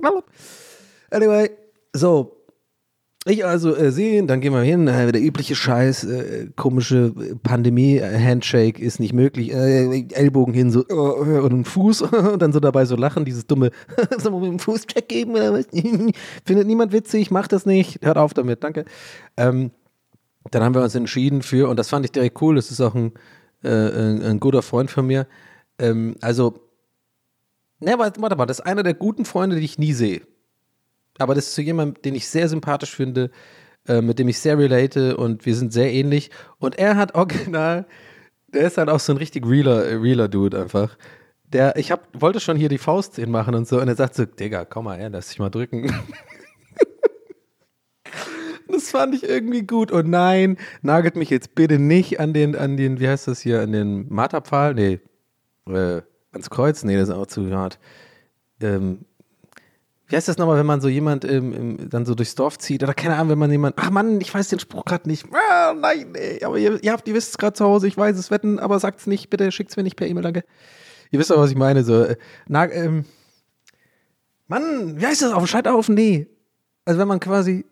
[1.10, 1.50] Anyway,
[1.92, 2.39] so,
[3.26, 8.80] ich also äh, sehen, dann gehen wir hin, äh, der übliche Scheiß, äh, komische Pandemie-Handshake
[8.80, 12.86] ist nicht möglich, äh, Ellbogen hin, so, äh, und ein Fuß, und dann so dabei
[12.86, 13.72] so lachen, dieses dumme,
[14.24, 15.66] man mit dem Fuß Check geben oder was?
[16.46, 18.86] Findet niemand witzig, macht das nicht, hört auf damit, danke.
[19.36, 19.70] Ähm,
[20.50, 22.94] dann haben wir uns entschieden für, und das fand ich direkt cool, das ist auch
[22.94, 23.12] ein,
[23.62, 25.26] äh, ein, ein, guter Freund von mir,
[25.78, 26.54] ähm, also,
[27.80, 30.22] ne, warte mal, das ist einer der guten Freunde, die ich nie sehe
[31.20, 33.30] aber das ist so jemand, den ich sehr sympathisch finde,
[33.86, 36.30] äh, mit dem ich sehr relate und wir sind sehr ähnlich.
[36.58, 37.86] Und er hat original,
[38.48, 40.96] der ist halt auch so ein richtig realer, realer Dude einfach.
[41.52, 44.24] Der, ich hab, wollte schon hier die Faust hinmachen und so, und er sagt so,
[44.24, 45.92] Digga, komm mal her, lass dich mal drücken.
[48.68, 49.90] das fand ich irgendwie gut.
[49.90, 53.60] Und nein, nagelt mich jetzt bitte nicht an den, an den, wie heißt das hier,
[53.60, 54.74] an den Marterpfahl?
[54.74, 55.00] Nee,
[55.66, 56.02] äh,
[56.32, 56.84] ans Kreuz?
[56.84, 57.78] Nee, das ist auch zu hart.
[58.60, 59.04] Ähm,
[60.10, 62.82] wie heißt das nochmal, wenn man so jemand ähm, ähm, dann so durchs Dorf zieht
[62.82, 65.26] oder keine Ahnung, wenn man jemand, ach Mann, ich weiß den Spruch gerade nicht.
[65.32, 68.18] Ah, nein, nee, aber ihr, ihr habt, ihr wisst es gerade zu Hause, ich weiß
[68.18, 70.44] es, wetten, aber sagt's nicht, bitte schickt's mir nicht per E-Mail, danke.
[71.12, 72.16] Ihr wisst doch, was ich meine, so, äh,
[72.48, 73.04] na, ähm,
[74.48, 75.94] Mann, wie heißt das, auf dem Scheiterhaufen?
[75.94, 76.26] Nee.
[76.84, 77.64] Also wenn man quasi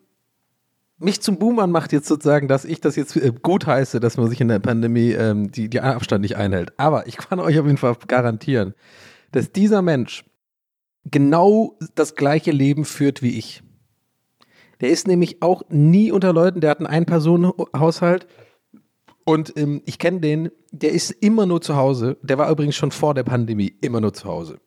[0.97, 4.29] mich zum Boomern macht jetzt sozusagen, dass ich das jetzt äh, gut heiße, dass man
[4.29, 6.73] sich in der Pandemie ähm, die, die Abstand nicht einhält.
[6.77, 8.73] Aber ich kann euch auf jeden Fall garantieren,
[9.31, 10.23] dass dieser Mensch
[11.05, 13.63] genau das gleiche Leben führt wie ich.
[14.81, 18.27] Der ist nämlich auch nie unter Leuten, der hat einen Ein-Personen-Haushalt
[19.25, 22.17] und ähm, ich kenne den, der ist immer nur zu Hause.
[22.21, 24.59] Der war übrigens schon vor der Pandemie immer nur zu Hause.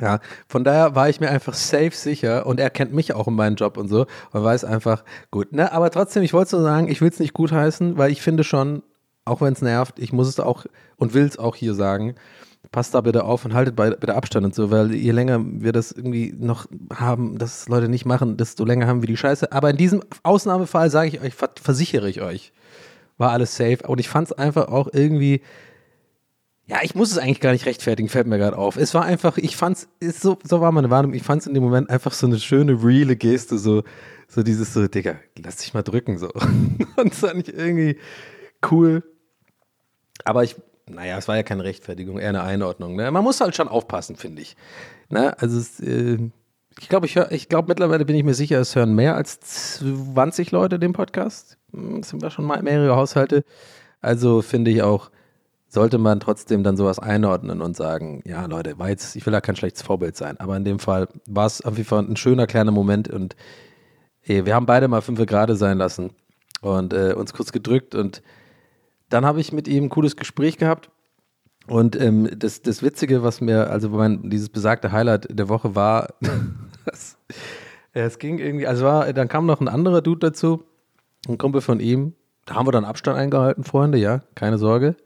[0.00, 3.34] Ja, von daher war ich mir einfach safe sicher und er kennt mich auch in
[3.34, 6.88] meinem Job und so und weiß einfach, gut, ne, aber trotzdem, ich wollte so sagen,
[6.88, 8.82] ich will es nicht gutheißen, weil ich finde schon,
[9.24, 12.16] auch wenn es nervt, ich muss es auch und will es auch hier sagen,
[12.70, 15.72] passt da bitte auf und haltet bei, bitte Abstand und so, weil je länger wir
[15.72, 19.52] das irgendwie noch haben, dass Leute nicht machen, desto länger haben wir die Scheiße.
[19.52, 22.52] Aber in diesem Ausnahmefall sage ich euch, versichere ich euch,
[23.16, 23.78] war alles safe.
[23.86, 25.42] Und ich fand es einfach auch irgendwie,
[26.66, 28.76] ja, ich muss es eigentlich gar nicht rechtfertigen, fällt mir gerade auf.
[28.76, 31.54] Es war einfach, ich fand es, so, so war meine Wahrnehmung, ich fand es in
[31.54, 33.82] dem Moment einfach so eine schöne, reale Geste, so,
[34.28, 36.28] so dieses so, Digga, lass dich mal drücken, so.
[36.96, 37.98] und das fand ich irgendwie
[38.70, 39.02] cool.
[40.24, 40.56] Aber ich
[40.90, 42.96] naja, es war ja keine Rechtfertigung, eher eine Einordnung.
[42.96, 43.10] Ne?
[43.10, 44.56] Man muss halt schon aufpassen, finde ich.
[45.08, 45.38] Ne?
[45.38, 46.18] Also es, äh,
[46.80, 50.50] ich glaube, ich, ich glaube mittlerweile bin ich mir sicher, es hören mehr als 20
[50.50, 51.58] Leute den Podcast.
[51.72, 53.44] Hm, das sind wir schon mal mehrere Haushalte.
[54.00, 55.10] Also finde ich auch,
[55.68, 59.40] sollte man trotzdem dann sowas einordnen und sagen, ja Leute, war jetzt, ich will da
[59.40, 62.46] kein schlechtes Vorbild sein, aber in dem Fall war es auf jeden Fall ein schöner
[62.46, 63.36] kleiner Moment und
[64.22, 66.10] ey, wir haben beide mal fünf Grade sein lassen
[66.62, 68.22] und äh, uns kurz gedrückt und
[69.08, 70.90] dann habe ich mit ihm ein cooles Gespräch gehabt.
[71.66, 76.14] Und ähm, das, das Witzige, was mir, also mein, dieses besagte Highlight der Woche war,
[76.86, 77.18] das,
[77.92, 80.64] es ging irgendwie, also war, dann kam noch ein anderer Dude dazu,
[81.28, 82.14] ein Kumpel von ihm.
[82.46, 84.96] Da haben wir dann Abstand eingehalten, Freunde, ja, keine Sorge.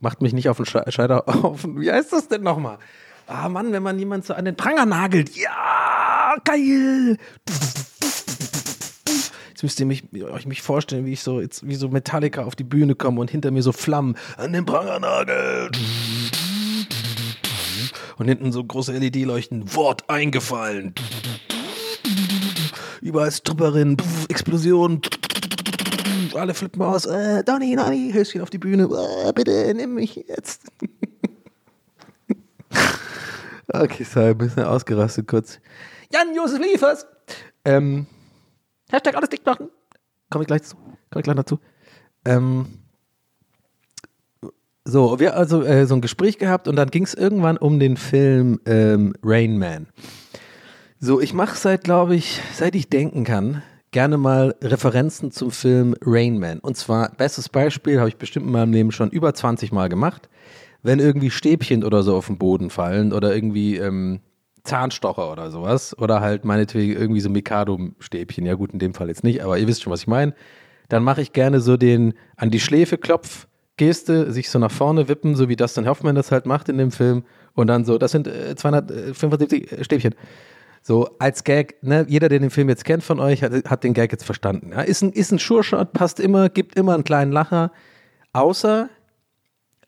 [0.00, 1.66] Macht mich nicht auf den Scheider auf.
[1.76, 2.78] Wie heißt das denn nochmal?
[3.26, 5.36] Ah Mann, wenn man jemand so an den Pranger nagelt.
[5.36, 7.18] Ja, geil.
[9.58, 12.54] Jetzt müsst ihr mich, euch mich vorstellen, wie ich so, jetzt, wie so Metallica auf
[12.54, 15.72] die Bühne komme und hinter mir so Flammen an den Prangernagel.
[18.18, 19.74] Und hinten so große LED-Leuchten.
[19.74, 20.94] Wort eingefallen.
[23.00, 23.96] Überall Stripperin,
[24.28, 25.02] Explosion.
[26.34, 27.06] Alle flippen aus.
[27.06, 28.84] Äh, Donny, Donny, Höschen auf die Bühne.
[28.84, 30.68] Äh, bitte, nimm mich jetzt.
[33.72, 35.58] okay, so ein bisschen ausgerastet kurz.
[36.12, 37.06] Jan-Josef Liefers.
[37.64, 38.06] Ähm,
[38.90, 39.68] Hashtag alles dicht machen.
[40.30, 40.76] Komme ich gleich zu.
[40.76, 41.58] Komme ich gleich dazu.
[42.24, 42.66] Ähm,
[44.84, 47.96] so, wir also äh, so ein Gespräch gehabt und dann ging es irgendwann um den
[47.96, 49.86] Film ähm, Rain Man.
[50.98, 55.94] So, ich mache seit, glaube ich, seit ich denken kann, gerne mal Referenzen zum Film
[56.02, 56.58] Rain Man.
[56.58, 60.28] Und zwar, bestes Beispiel, habe ich bestimmt in meinem Leben schon über 20 Mal gemacht.
[60.82, 64.20] Wenn irgendwie Stäbchen oder so auf den Boden fallen oder irgendwie ähm,
[64.68, 65.96] Zahnstocher oder sowas.
[65.98, 68.46] Oder halt meinetwegen irgendwie so Mikado-Stäbchen.
[68.46, 70.34] Ja, gut, in dem Fall jetzt nicht, aber ihr wisst schon, was ich meine.
[70.88, 75.08] Dann mache ich gerne so den an die Schläfe klopf Geste, sich so nach vorne
[75.08, 77.24] wippen, so wie Dustin Hoffman das halt macht in dem Film.
[77.54, 80.14] Und dann so, das sind äh, 275 Stäbchen.
[80.82, 83.94] So als Gag, ne, jeder, der den Film jetzt kennt von euch, hat, hat den
[83.94, 84.72] Gag jetzt verstanden.
[84.72, 84.82] Ja?
[84.82, 87.72] Ist ein, ist ein Sure-Shot, passt immer, gibt immer einen kleinen Lacher.
[88.32, 88.88] Außer,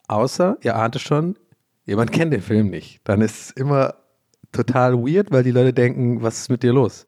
[0.09, 1.37] außer, ihr ahnt es schon,
[1.85, 3.01] jemand kennt den Film nicht.
[3.05, 3.95] Dann ist es immer
[4.53, 7.07] total weird, weil die Leute denken, was ist mit dir los?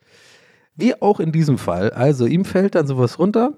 [0.77, 1.91] Wie auch in diesem Fall.
[1.91, 3.53] Also, ihm fällt dann sowas runter.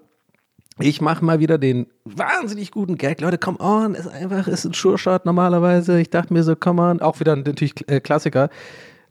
[0.81, 3.21] Ich mache mal wieder den wahnsinnig guten Gag.
[3.21, 6.01] Leute, come on, ist einfach, ist ein Sure-Shot normalerweise.
[6.01, 8.49] Ich dachte mir so, come on, auch wieder natürlich äh, Klassiker.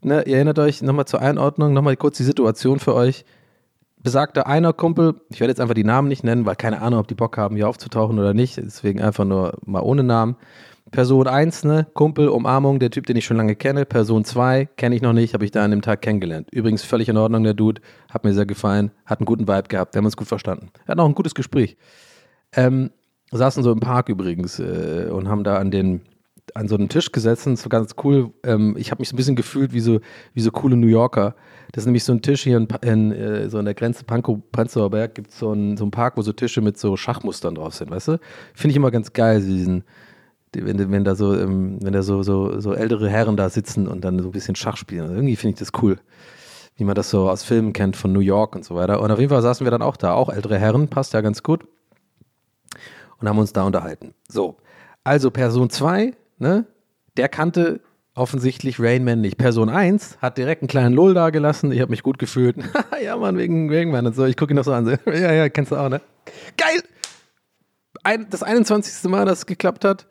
[0.02, 3.24] Ne, ihr erinnert euch nochmal zur Einordnung, nochmal kurz die Situation für euch.
[3.96, 7.08] Besagter einer Kumpel, ich werde jetzt einfach die Namen nicht nennen, weil keine Ahnung, ob
[7.08, 8.58] die Bock haben, hier aufzutauchen oder nicht.
[8.58, 10.36] Deswegen einfach nur mal ohne Namen.
[10.94, 13.84] Person 1, ne, Kumpel, Umarmung, der Typ, den ich schon lange kenne.
[13.84, 16.48] Person 2, kenne ich noch nicht, habe ich da an dem Tag kennengelernt.
[16.52, 19.94] Übrigens völlig in Ordnung, der Dude, hat mir sehr gefallen, hat einen guten Vibe gehabt,
[19.94, 20.68] wir haben uns gut verstanden.
[20.86, 21.76] Er hat auch ein gutes Gespräch.
[22.52, 22.92] Ähm,
[23.32, 26.02] saßen so im Park übrigens äh, und haben da an den
[26.54, 28.32] an so einen Tisch es war ganz cool.
[28.44, 29.98] Ähm, ich habe mich so ein bisschen gefühlt wie so,
[30.32, 31.34] wie so coole New Yorker.
[31.72, 34.90] Das ist nämlich so ein Tisch hier in, in äh, so an der Grenze Pankow-Prenzlauer
[34.90, 37.90] Berg gibt so es so einen Park, wo so Tische mit so Schachmustern drauf sind,
[37.90, 38.20] weißt du?
[38.52, 39.82] Finde ich immer ganz geil, diesen,
[40.54, 44.04] wenn, wenn da so, ähm, wenn da so, so, so ältere Herren da sitzen und
[44.04, 45.02] dann so ein bisschen Schach spielen.
[45.02, 45.98] Also irgendwie finde ich das cool.
[46.76, 49.00] Wie man das so aus Filmen kennt von New York und so weiter.
[49.00, 51.42] Und auf jeden Fall saßen wir dann auch da, auch ältere Herren, passt ja ganz
[51.42, 51.64] gut.
[53.20, 54.14] Und haben uns da unterhalten.
[54.28, 54.56] So,
[55.04, 56.66] also Person 2 ne,
[57.16, 57.80] der kannte
[58.14, 59.38] offensichtlich Rainman nicht.
[59.38, 61.72] Person 1 hat direkt einen kleinen Lull da gelassen.
[61.72, 62.56] Ich habe mich gut gefühlt.
[63.02, 64.24] ja, Mann, wegen Rainman und so.
[64.24, 64.86] Ich gucke ihn noch so an.
[65.06, 66.00] ja, ja, kennst du auch, ne?
[66.56, 66.82] Geil!
[68.04, 69.10] Ein, das 21.
[69.10, 70.06] Mal, dass es geklappt hat,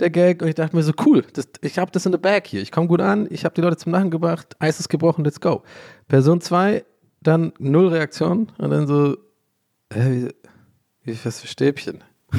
[0.00, 0.42] der Gag.
[0.42, 2.62] Und ich dachte mir so, cool, das, ich habe das in der Bag hier.
[2.62, 5.40] Ich komme gut an, ich habe die Leute zum Lachen gebracht, Eis ist gebrochen, let's
[5.40, 5.62] go.
[6.08, 6.84] Person 2,
[7.22, 9.16] dann null Reaktion und dann so,
[9.90, 10.28] äh,
[11.04, 12.02] wie, wie was für Stäbchen?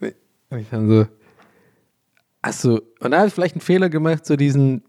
[0.00, 1.06] und ich dann so,
[2.46, 4.84] Achso, und da habe ich vielleicht einen Fehler gemacht, so diesen,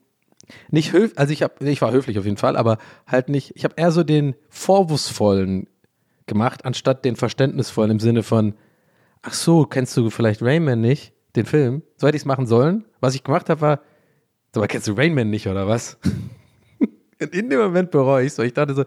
[0.69, 3.63] nicht höflich, also ich habe, ich war höflich auf jeden Fall, aber halt nicht, ich
[3.63, 5.67] habe eher so den vorwurfsvollen
[6.27, 8.53] gemacht, anstatt den verständnisvollen im Sinne von,
[9.27, 11.83] ach so, kennst du vielleicht Rayman nicht, den Film?
[11.97, 12.85] So hätte ich es machen sollen.
[13.01, 13.81] Was ich gemacht habe, war,
[14.53, 15.97] so, aber kennst du Rayman nicht, oder was?
[17.19, 18.43] in dem Moment bereue ich so.
[18.43, 18.85] Ich dachte so,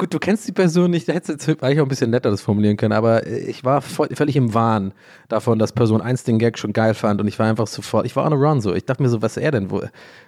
[0.00, 2.30] Gut, du kennst die Person nicht, da hättest du jetzt eigentlich auch ein bisschen netter
[2.30, 4.94] das formulieren können, aber ich war voll, völlig im Wahn
[5.28, 8.14] davon, dass Person 1 den Gag schon geil fand und ich war einfach sofort, ich
[8.14, 8.72] war on a run so.
[8.74, 9.72] Ich dachte mir so, was ist er denn?
[9.72, 9.82] Wo,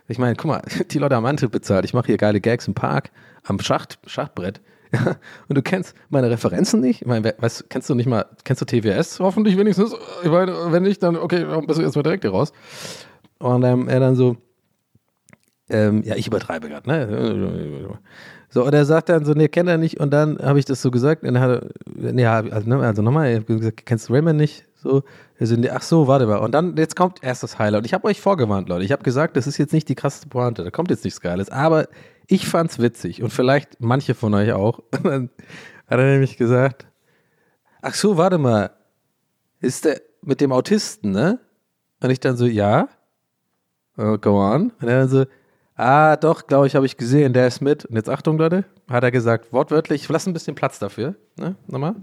[0.09, 2.75] ich meine, guck mal, die Leute haben Antritt bezahlt, ich mache hier geile Gags im
[2.75, 3.13] Park,
[3.45, 4.61] am Schacht, Schachbrett.
[5.49, 7.03] und du kennst meine Referenzen nicht?
[7.03, 9.95] Ich meine, weißt, kennst du nicht mal, kennst du TWS hoffentlich wenigstens?
[10.23, 12.53] Ich meine, wenn nicht, dann, okay, bist du jetzt mal direkt hier raus.
[13.39, 14.37] Und ähm, er dann so,
[15.71, 17.99] ähm, ja, ich übertreibe gerade, ne?
[18.53, 20.01] So, und er sagt dann so, nee, kennt er nicht.
[20.01, 21.23] Und dann habe ich das so gesagt.
[21.23, 24.37] Und dann hat er, nee, also, ne, also nochmal, er hat gesagt, kennst du Raymond
[24.37, 24.67] nicht?
[24.75, 25.05] So,
[25.39, 26.39] also, ach so, warte mal.
[26.39, 27.83] Und dann, jetzt kommt erst das Highlight.
[27.83, 28.85] Und ich habe euch vorgewarnt, Leute.
[28.85, 30.65] Ich habe gesagt, das ist jetzt nicht die krasseste Pointe.
[30.65, 31.49] Da kommt jetzt nichts Geiles.
[31.49, 31.87] Aber
[32.31, 33.23] ich fand's witzig.
[33.23, 34.79] Und vielleicht manche von euch auch.
[34.97, 35.31] Und dann
[35.87, 36.87] hat er nämlich gesagt,
[37.83, 38.71] ach so, warte mal.
[39.61, 41.39] Ist der mit dem Autisten, ne?
[42.03, 42.89] Und ich dann so, ja.
[43.99, 44.73] Oh, go on.
[44.81, 45.25] Und er dann so,
[45.83, 47.87] Ah, doch, glaube ich, habe ich gesehen, der ist mit.
[47.87, 51.15] Und jetzt Achtung, Leute, hat er gesagt, wortwörtlich, lass ein bisschen Platz dafür.
[51.37, 51.57] Ne?
[51.69, 51.97] Nochmal.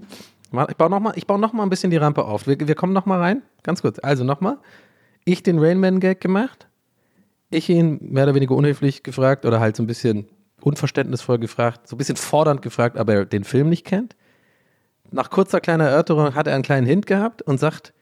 [0.67, 2.47] Ich baue nochmal noch ein bisschen die Rampe auf.
[2.47, 3.43] Wir, wir kommen nochmal rein.
[3.61, 3.99] Ganz kurz.
[3.99, 4.57] Also nochmal.
[5.25, 6.66] Ich den Rainman-Gag gemacht.
[7.49, 10.27] Ich ihn mehr oder weniger unhöflich gefragt oder halt so ein bisschen
[10.61, 14.15] unverständnisvoll gefragt, so ein bisschen fordernd gefragt, aber er den Film nicht kennt.
[15.11, 17.93] Nach kurzer kleiner Erörterung hat er einen kleinen Hint gehabt und sagt,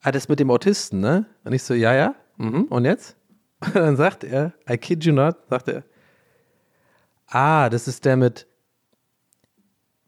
[0.00, 1.26] ah, das mit dem Autisten, ne?
[1.44, 2.14] Und ich so, ja, ja.
[2.38, 2.64] Mhm.
[2.64, 3.16] Und jetzt?
[3.66, 5.84] Und dann sagt er, I kid you not, sagt er,
[7.26, 8.46] ah, das ist der mit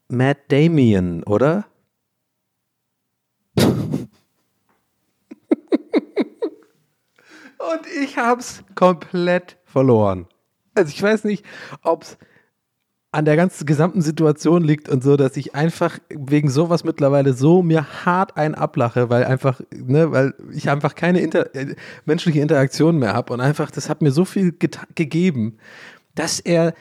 [0.07, 1.65] Matt Damien, oder?
[8.03, 10.27] Ich hab's komplett verloren.
[10.75, 11.45] Also ich weiß nicht,
[11.83, 12.17] ob's
[13.13, 17.61] an der ganzen gesamten Situation liegt und so, dass ich einfach wegen sowas mittlerweile so
[17.61, 22.97] mir hart ein ablache, weil einfach, ne, weil ich einfach keine inter äh, menschliche Interaktion
[22.97, 24.51] mehr habe und einfach, das hat mir so viel
[24.95, 25.59] gegeben,
[26.15, 26.73] dass er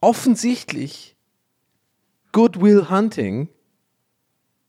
[0.00, 1.16] offensichtlich
[2.30, 3.48] Goodwill Hunting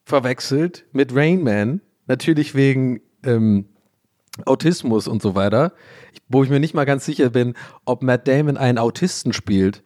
[0.04, 3.66] verwechselt mit Rain Man, natürlich wegen ähm,
[4.46, 5.74] Autismus und so weiter,
[6.30, 7.54] wo ich mir nicht mal ganz sicher bin,
[7.86, 9.84] ob Matt Damon einen Autisten spielt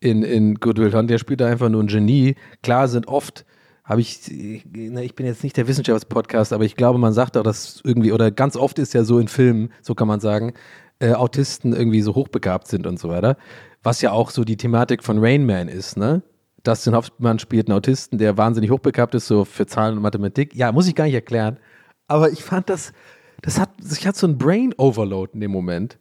[0.00, 2.36] in, in Good Will Hunting, der spielt da einfach nur ein Genie.
[2.62, 3.46] Klar sind oft,
[3.84, 4.64] habe ich, ich
[5.14, 8.56] bin jetzt nicht der Wissenschaftspodcast, aber ich glaube, man sagt auch, dass irgendwie, oder ganz
[8.56, 10.52] oft ist ja so in Filmen, so kann man sagen,
[10.98, 13.36] äh, Autisten irgendwie so hochbegabt sind und so weiter.
[13.82, 16.22] Was ja auch so die Thematik von Rain Man ist, ne?
[16.64, 20.54] Dustin Hoffmann spielt einen Autisten, der wahnsinnig hochbegabt ist, so für Zahlen und Mathematik.
[20.54, 21.58] Ja, muss ich gar nicht erklären.
[22.08, 22.92] Aber ich fand das,
[23.42, 25.98] das hat, ich hatte so ein Brain Overload in dem Moment,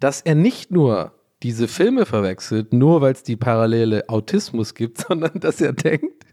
[0.00, 5.40] dass er nicht nur diese Filme verwechselt, nur weil es die parallele Autismus gibt, sondern
[5.40, 6.26] dass er denkt,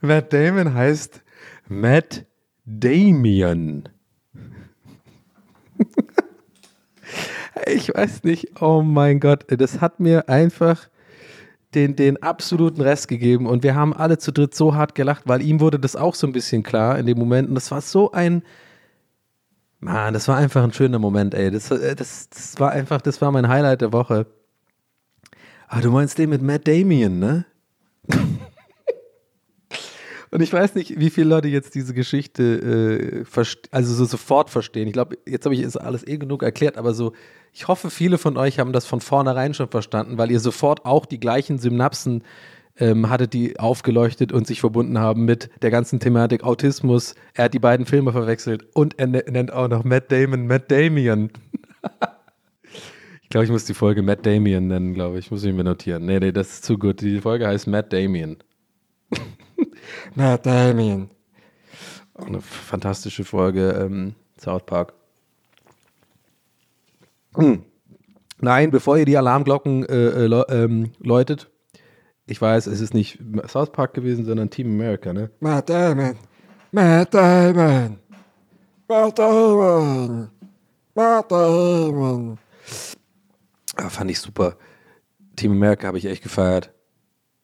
[0.00, 1.22] Matt Damon heißt
[1.68, 2.24] Matt
[2.64, 3.88] Damien.
[7.66, 10.88] ich weiß nicht, oh mein Gott, das hat mir einfach
[11.74, 15.42] den, den absoluten Rest gegeben und wir haben alle zu dritt so hart gelacht, weil
[15.42, 18.12] ihm wurde das auch so ein bisschen klar in dem Moment und das war so
[18.12, 18.42] ein,
[19.80, 21.50] Mann, das war einfach ein schöner Moment, ey.
[21.50, 24.26] Das, äh, das, das war einfach, das war mein Highlight der Woche.
[25.68, 27.44] Ah, du meinst den mit Matt Damien, ne?
[30.30, 33.24] Und ich weiß nicht, wie viele Leute jetzt diese Geschichte äh,
[33.70, 34.86] also so sofort verstehen.
[34.86, 37.14] Ich glaube, jetzt habe ich es alles eh genug erklärt, aber so,
[37.52, 41.06] ich hoffe, viele von euch haben das von vornherein schon verstanden, weil ihr sofort auch
[41.06, 42.24] die gleichen Synapsen
[42.78, 47.14] ähm, hattet, die aufgeleuchtet und sich verbunden haben mit der ganzen Thematik Autismus.
[47.34, 50.70] Er hat die beiden Filme verwechselt und er ne-, nennt auch noch Matt Damon Matt
[50.70, 51.30] Damien.
[53.22, 55.30] ich glaube, ich muss die Folge Matt Damien nennen, glaube ich.
[55.30, 56.04] Muss ich mir notieren.
[56.06, 57.00] Nee, nee, das ist zu gut.
[57.00, 58.36] Die Folge heißt Matt Damien.
[60.14, 61.10] Matt Damien.
[62.14, 64.92] Auch eine fantastische Folge, ähm, South Park.
[67.36, 67.62] Hm.
[68.40, 71.50] Nein, bevor ihr die Alarmglocken äh, äh, ähm, läutet,
[72.28, 75.30] ich weiß, es ist nicht South Park gewesen, sondern Team America, ne?
[75.40, 76.14] Matt Damon.
[76.70, 77.98] Matt Damon.
[78.86, 80.28] Matt Damon.
[80.94, 82.38] Matt Damon.
[83.76, 84.56] Ah, fand ich super.
[85.36, 86.70] Team America habe ich echt gefeiert.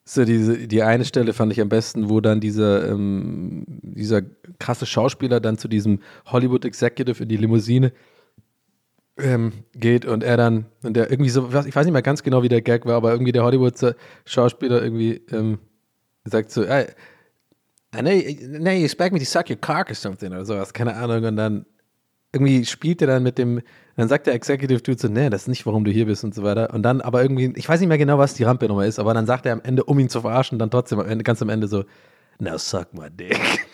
[0.04, 4.20] So diese, die eine Stelle fand ich am besten, wo dann dieser, ähm, dieser
[4.58, 7.92] krasse Schauspieler dann zu diesem Hollywood Executive in die Limousine
[9.16, 12.42] ähm, geht und er dann, und der irgendwie so, ich weiß nicht mehr ganz genau,
[12.42, 15.58] wie der Gag war, aber irgendwie der Hollywood-Schauspieler irgendwie ähm,
[16.24, 16.86] sagt so, I,
[17.94, 21.24] I know, you, expect me to suck your cock or something oder sowas, keine Ahnung,
[21.24, 21.66] und dann
[22.32, 23.62] irgendwie spielt er dann mit dem,
[23.96, 26.34] dann sagt der Executive Dude so, nee, das ist nicht, warum du hier bist und
[26.34, 26.74] so weiter.
[26.74, 29.14] Und dann aber irgendwie, ich weiß nicht mehr genau, was die Rampe nochmal ist, aber
[29.14, 31.84] dann sagt er am Ende, um ihn zu verarschen, dann trotzdem ganz am Ende so,
[32.40, 33.38] now suck my dick.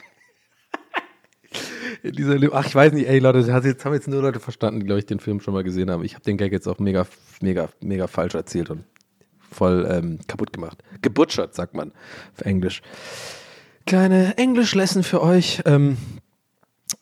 [2.03, 4.87] In dieser, ach, ich weiß nicht, ey Leute, jetzt haben jetzt nur Leute verstanden, die,
[4.87, 6.05] glaube ich, den Film schon mal gesehen haben.
[6.05, 7.07] Ich habe den Gag jetzt auch mega,
[7.41, 8.85] mega, mega falsch erzählt und
[9.51, 10.83] voll ähm, kaputt gemacht.
[11.03, 11.93] Gebutschert, sagt man
[12.35, 12.83] auf Englisch.
[13.87, 15.63] Kleine Englisch-Lesson für euch.
[15.67, 15.97] Ähm,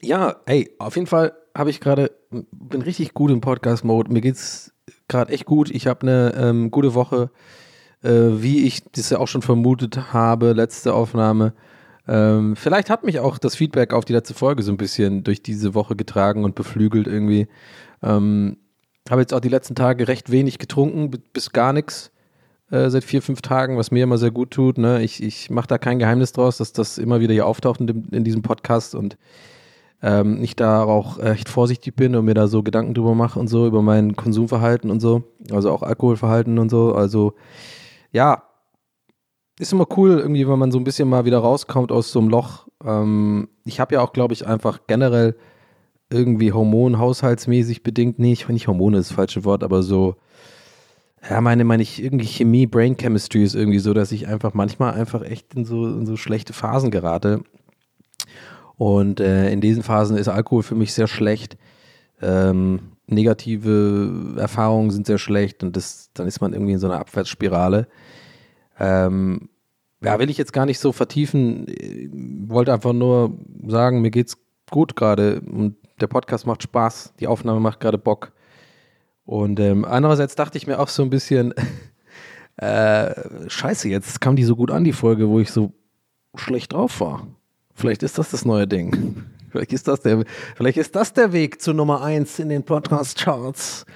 [0.00, 4.12] ja, ey, auf jeden Fall habe ich gerade, bin richtig gut im Podcast-Mode.
[4.12, 4.72] Mir geht's
[5.08, 5.70] gerade echt gut.
[5.70, 7.30] Ich habe eine ähm, gute Woche,
[8.02, 11.54] äh, wie ich das ja auch schon vermutet habe, letzte Aufnahme.
[12.08, 15.42] Ähm, vielleicht hat mich auch das Feedback auf die letzte Folge so ein bisschen durch
[15.42, 17.48] diese Woche getragen und beflügelt irgendwie.
[18.02, 18.56] Ähm,
[19.10, 22.10] habe jetzt auch die letzten Tage recht wenig getrunken, bis gar nichts
[22.70, 24.78] äh, seit vier, fünf Tagen, was mir immer sehr gut tut.
[24.78, 25.02] Ne?
[25.02, 28.08] Ich, ich mache da kein Geheimnis draus, dass das immer wieder hier auftaucht in, dem,
[28.10, 29.18] in diesem Podcast und
[30.02, 33.48] ähm, ich da auch echt vorsichtig bin und mir da so Gedanken drüber mache und
[33.48, 36.94] so, über mein Konsumverhalten und so, also auch Alkoholverhalten und so.
[36.94, 37.34] Also
[38.12, 38.47] ja,
[39.58, 42.28] ist immer cool, irgendwie, wenn man so ein bisschen mal wieder rauskommt aus so einem
[42.28, 42.68] Loch.
[42.84, 45.34] Ähm, ich habe ja auch, glaube ich, einfach generell
[46.10, 50.16] irgendwie hormonhaushaltsmäßig bedingt, nee, ich nicht Hormone ist das falsche Wort, aber so,
[51.28, 54.94] ja, meine, meine ich, irgendwie Chemie, Brain Chemistry ist irgendwie so, dass ich einfach manchmal
[54.94, 57.42] einfach echt in so, in so schlechte Phasen gerate
[58.76, 61.58] und äh, in diesen Phasen ist Alkohol für mich sehr schlecht.
[62.22, 67.00] Ähm, negative Erfahrungen sind sehr schlecht und das, dann ist man irgendwie in so einer
[67.00, 67.88] Abwärtsspirale.
[68.78, 69.48] Ähm,
[70.02, 71.66] ja, will ich jetzt gar nicht so vertiefen.
[71.68, 72.08] Ich
[72.48, 74.38] wollte einfach nur sagen, mir geht's
[74.70, 78.32] gut gerade und der Podcast macht Spaß, die Aufnahme macht gerade Bock.
[79.24, 81.52] Und ähm, andererseits dachte ich mir auch so ein bisschen,
[82.56, 85.72] äh, scheiße, jetzt kam die so gut an, die Folge, wo ich so
[86.36, 87.26] schlecht drauf war.
[87.74, 89.24] Vielleicht ist das das neue Ding.
[89.50, 90.24] Vielleicht ist das der,
[90.56, 93.86] vielleicht ist das der Weg zu Nummer 1 in den Podcast-Charts.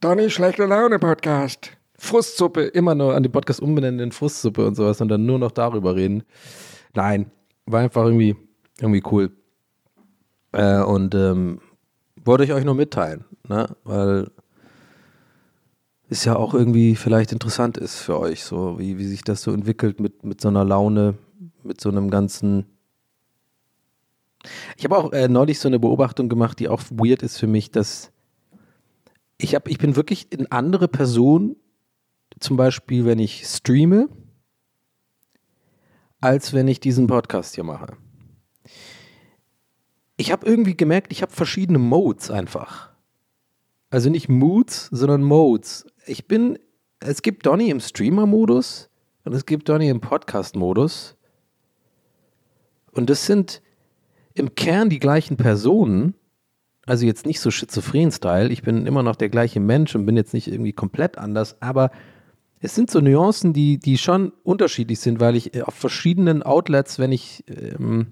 [0.00, 1.76] Donny schlechte Laune Podcast.
[2.04, 5.50] Frustsuppe, immer nur an den Podcast umbenennen in Frustsuppe und sowas und dann nur noch
[5.50, 6.22] darüber reden.
[6.94, 7.30] Nein,
[7.66, 8.36] war einfach irgendwie,
[8.80, 9.32] irgendwie cool.
[10.52, 11.60] Äh, und ähm,
[12.24, 13.74] wollte ich euch nur mitteilen, ne?
[13.84, 14.30] weil
[16.08, 19.52] es ja auch irgendwie vielleicht interessant ist für euch, so wie, wie sich das so
[19.52, 21.14] entwickelt mit, mit so einer Laune,
[21.62, 22.66] mit so einem ganzen
[24.76, 27.70] ich habe auch äh, neulich so eine Beobachtung gemacht, die auch weird ist für mich,
[27.70, 28.12] dass
[29.38, 31.56] ich, hab, ich bin wirklich eine andere Person,
[32.40, 34.08] zum Beispiel, wenn ich streame,
[36.20, 37.96] als wenn ich diesen Podcast hier mache.
[40.16, 42.90] Ich habe irgendwie gemerkt, ich habe verschiedene Modes einfach.
[43.90, 45.86] Also nicht Moods, sondern Modes.
[46.06, 46.58] Ich bin,
[47.00, 48.90] es gibt Donny im Streamer-Modus
[49.24, 51.16] und es gibt Donny im Podcast-Modus.
[52.92, 53.60] Und das sind
[54.34, 56.14] im Kern die gleichen Personen.
[56.86, 58.48] Also jetzt nicht so schizophren-Style.
[58.50, 61.90] Ich bin immer noch der gleiche Mensch und bin jetzt nicht irgendwie komplett anders, aber
[62.64, 67.12] es sind so Nuancen, die, die schon unterschiedlich sind, weil ich auf verschiedenen Outlets, wenn
[67.12, 68.06] ich ähm,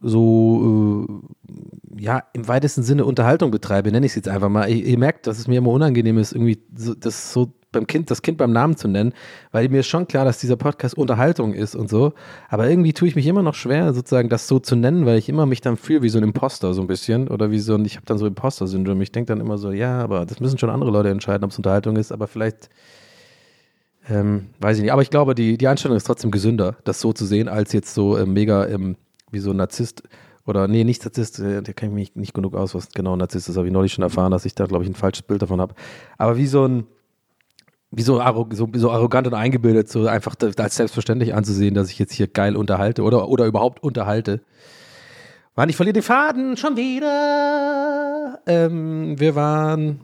[0.00, 4.70] so, äh, ja, im weitesten Sinne Unterhaltung betreibe, nenne ich es jetzt einfach mal.
[4.70, 8.10] Ihr, ihr, merkt, dass es mir immer unangenehm ist, irgendwie so, das so beim Kind,
[8.10, 9.12] das Kind beim Namen zu nennen,
[9.52, 12.14] weil mir ist schon klar, dass dieser Podcast Unterhaltung ist und so.
[12.48, 15.28] Aber irgendwie tue ich mich immer noch schwer, sozusagen das so zu nennen, weil ich
[15.28, 17.84] immer mich dann fühle wie so ein Imposter so ein bisschen oder wie so ein,
[17.84, 18.98] ich habe dann so Imposter-Syndrom.
[19.02, 21.58] Ich denke dann immer so, ja, aber das müssen schon andere Leute entscheiden, ob es
[21.58, 22.70] Unterhaltung ist, aber vielleicht
[24.08, 24.92] ähm, weiß ich nicht.
[24.92, 27.94] Aber ich glaube, die, die Einstellung ist trotzdem gesünder, das so zu sehen, als jetzt
[27.94, 28.96] so äh, mega ähm,
[29.30, 30.02] wie so ein Narzisst
[30.46, 33.18] oder nee, nicht Narzisst, äh, der kenne ich mich nicht genug aus, was genau ein
[33.18, 35.42] Narzisst ist, habe ich neulich schon erfahren, dass ich da, glaube ich, ein falsches Bild
[35.42, 35.74] davon habe.
[36.18, 36.86] Aber wie so ein,
[37.90, 42.12] wie so, so, so arrogant und eingebildet, so einfach als selbstverständlich anzusehen, dass ich jetzt
[42.12, 44.40] hier geil unterhalte oder, oder überhaupt unterhalte.
[45.56, 48.40] Mann, ich verliere den Faden schon wieder.
[48.46, 50.00] Ähm, wir waren.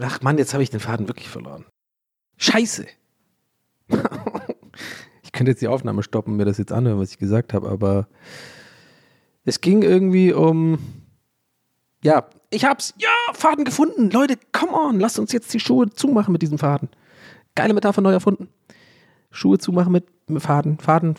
[0.00, 1.66] Ach Mann, jetzt habe ich den Faden wirklich verloren.
[2.40, 2.86] Scheiße.
[5.22, 8.08] ich könnte jetzt die Aufnahme stoppen, mir das jetzt anhören, was ich gesagt habe, aber
[9.44, 10.78] es ging irgendwie um.
[12.02, 12.94] Ja, ich hab's.
[12.96, 14.10] Ja, Faden gefunden.
[14.10, 16.88] Leute, come on, lasst uns jetzt die Schuhe zumachen mit diesem Faden.
[17.54, 18.48] Geile Metapher neu erfunden.
[19.30, 20.06] Schuhe zumachen mit,
[20.38, 20.78] Faden.
[20.78, 21.16] Faden,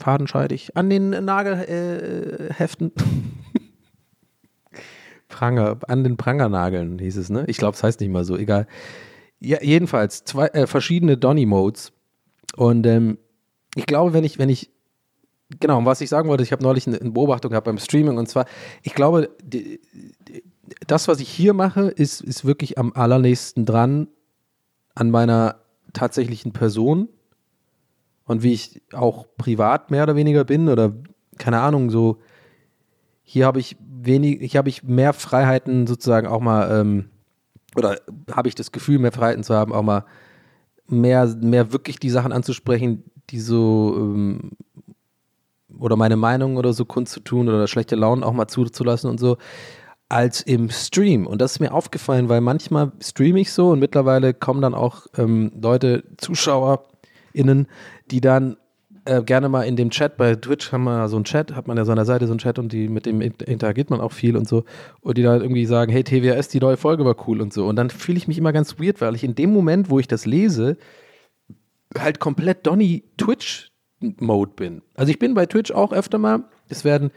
[0.00, 0.76] Faden scheide ich.
[0.76, 2.92] An den Nagelheften.
[2.96, 3.60] Äh,
[5.28, 7.44] Pranger, an den Prangernageln hieß es, ne?
[7.46, 8.66] Ich glaube, es heißt nicht mal so, egal.
[9.44, 11.92] Ja, jedenfalls zwei äh, verschiedene Donny-Modes.
[12.56, 13.18] Und ähm,
[13.74, 14.70] ich glaube, wenn ich, wenn ich,
[15.60, 18.26] genau, was ich sagen wollte, ich habe neulich eine, eine, Beobachtung gehabt beim Streaming und
[18.26, 18.46] zwar,
[18.82, 19.80] ich glaube, die,
[20.28, 20.44] die,
[20.86, 24.08] das, was ich hier mache, ist, ist wirklich am allernächsten dran
[24.94, 25.56] an meiner
[25.92, 27.08] tatsächlichen Person
[28.24, 30.94] und wie ich auch privat mehr oder weniger bin oder
[31.36, 32.18] keine Ahnung, so
[33.22, 37.10] hier habe ich wenig, hier habe ich mehr Freiheiten sozusagen auch mal ähm,
[37.74, 37.98] oder
[38.30, 40.04] habe ich das Gefühl, mehr Freiheiten zu haben, auch mal
[40.88, 44.52] mehr, mehr wirklich die Sachen anzusprechen, die so ähm,
[45.78, 49.38] oder meine Meinung oder so kundzutun oder schlechte Launen auch mal zuzulassen und so,
[50.08, 51.26] als im Stream.
[51.26, 55.06] Und das ist mir aufgefallen, weil manchmal streame ich so und mittlerweile kommen dann auch
[55.16, 57.66] ähm, Leute, ZuschauerInnen,
[58.10, 58.56] die dann
[59.04, 61.76] äh, gerne mal in dem Chat, bei Twitch haben wir so einen Chat, hat man
[61.76, 64.36] ja so an Seite so einen Chat und die, mit dem interagiert man auch viel
[64.36, 64.64] und so.
[65.00, 67.66] Und die dann irgendwie sagen, hey TWS, die neue Folge war cool und so.
[67.66, 70.08] Und dann fühle ich mich immer ganz weird, weil ich in dem Moment, wo ich
[70.08, 70.76] das lese,
[71.98, 74.82] halt komplett Donny Twitch-Mode bin.
[74.94, 77.10] Also ich bin bei Twitch auch öfter mal, es werden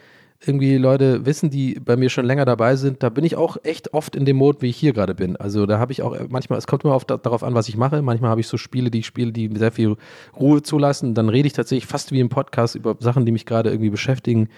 [0.46, 3.94] irgendwie Leute wissen, die bei mir schon länger dabei sind, da bin ich auch echt
[3.94, 5.36] oft in dem Mode, wie ich hier gerade bin.
[5.36, 8.02] Also da habe ich auch manchmal, es kommt immer oft darauf an, was ich mache.
[8.02, 9.96] Manchmal habe ich so Spiele, die ich spiele, die sehr viel
[10.40, 11.16] Ruhe zulassen.
[11.16, 14.50] Dann rede ich tatsächlich fast wie im Podcast über Sachen, die mich gerade irgendwie beschäftigen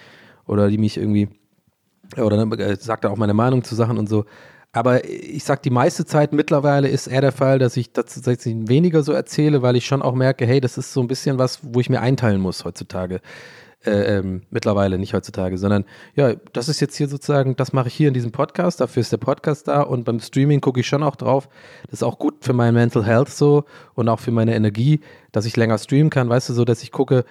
[0.46, 1.28] oder die mich irgendwie,
[2.16, 4.26] oder dann äh, sagt er auch meine Meinung zu Sachen und so.
[4.72, 9.02] Aber ich sag, die meiste Zeit mittlerweile ist eher der Fall, dass ich tatsächlich weniger
[9.02, 11.80] so erzähle, weil ich schon auch merke, hey, das ist so ein bisschen was, wo
[11.80, 13.20] ich mir einteilen muss heutzutage
[13.84, 17.94] äh, ähm, mittlerweile, nicht heutzutage, sondern ja, das ist jetzt hier sozusagen, das mache ich
[17.94, 21.02] hier in diesem Podcast, dafür ist der Podcast da und beim Streaming gucke ich schon
[21.02, 21.48] auch drauf.
[21.84, 23.64] Das ist auch gut für mein Mental Health so
[23.94, 25.00] und auch für meine Energie,
[25.32, 27.24] dass ich länger streamen kann, weißt du, so, dass ich gucke,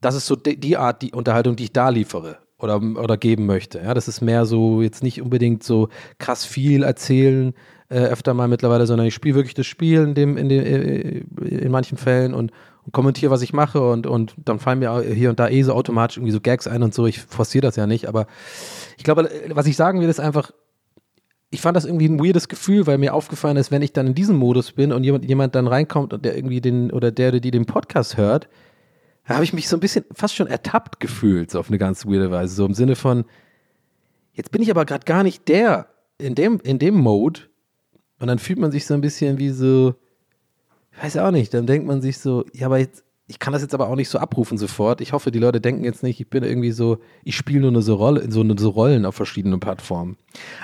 [0.00, 3.46] das ist so die, die Art, die Unterhaltung, die ich da liefere oder, oder geben
[3.46, 3.78] möchte.
[3.80, 5.88] Ja, das ist mehr so, jetzt nicht unbedingt so
[6.18, 7.54] krass viel erzählen,
[7.88, 11.22] äh, öfter mal mittlerweile, sondern ich spiele wirklich das Spiel in, dem, in, dem, äh,
[11.48, 12.52] in manchen Fällen und,
[12.88, 15.74] und kommentiere, was ich mache und, und dann fallen mir hier und da eh so
[15.74, 17.06] automatisch irgendwie so Gags ein und so.
[17.06, 18.26] Ich forciere das ja nicht, aber
[18.96, 20.52] ich glaube, was ich sagen will, ist einfach,
[21.50, 24.14] ich fand das irgendwie ein weirdes Gefühl, weil mir aufgefallen ist, wenn ich dann in
[24.14, 27.40] diesem Modus bin und jemand, jemand dann reinkommt und der irgendwie den, oder der, der
[27.40, 28.48] die den Podcast hört,
[29.26, 32.06] da habe ich mich so ein bisschen fast schon ertappt gefühlt, so auf eine ganz
[32.06, 32.54] weirde Weise.
[32.54, 33.26] So im Sinne von,
[34.32, 37.40] jetzt bin ich aber gerade gar nicht der in dem, in dem Mode.
[38.18, 39.94] Und dann fühlt man sich so ein bisschen wie so,
[41.02, 43.74] weiß auch nicht, dann denkt man sich so, ja, aber jetzt, ich kann das jetzt
[43.74, 45.00] aber auch nicht so abrufen sofort.
[45.00, 47.82] Ich hoffe, die Leute denken jetzt nicht, ich bin irgendwie so, ich spiele nur eine
[47.82, 50.16] so Rolle, so eine so Rollen auf verschiedenen Plattformen.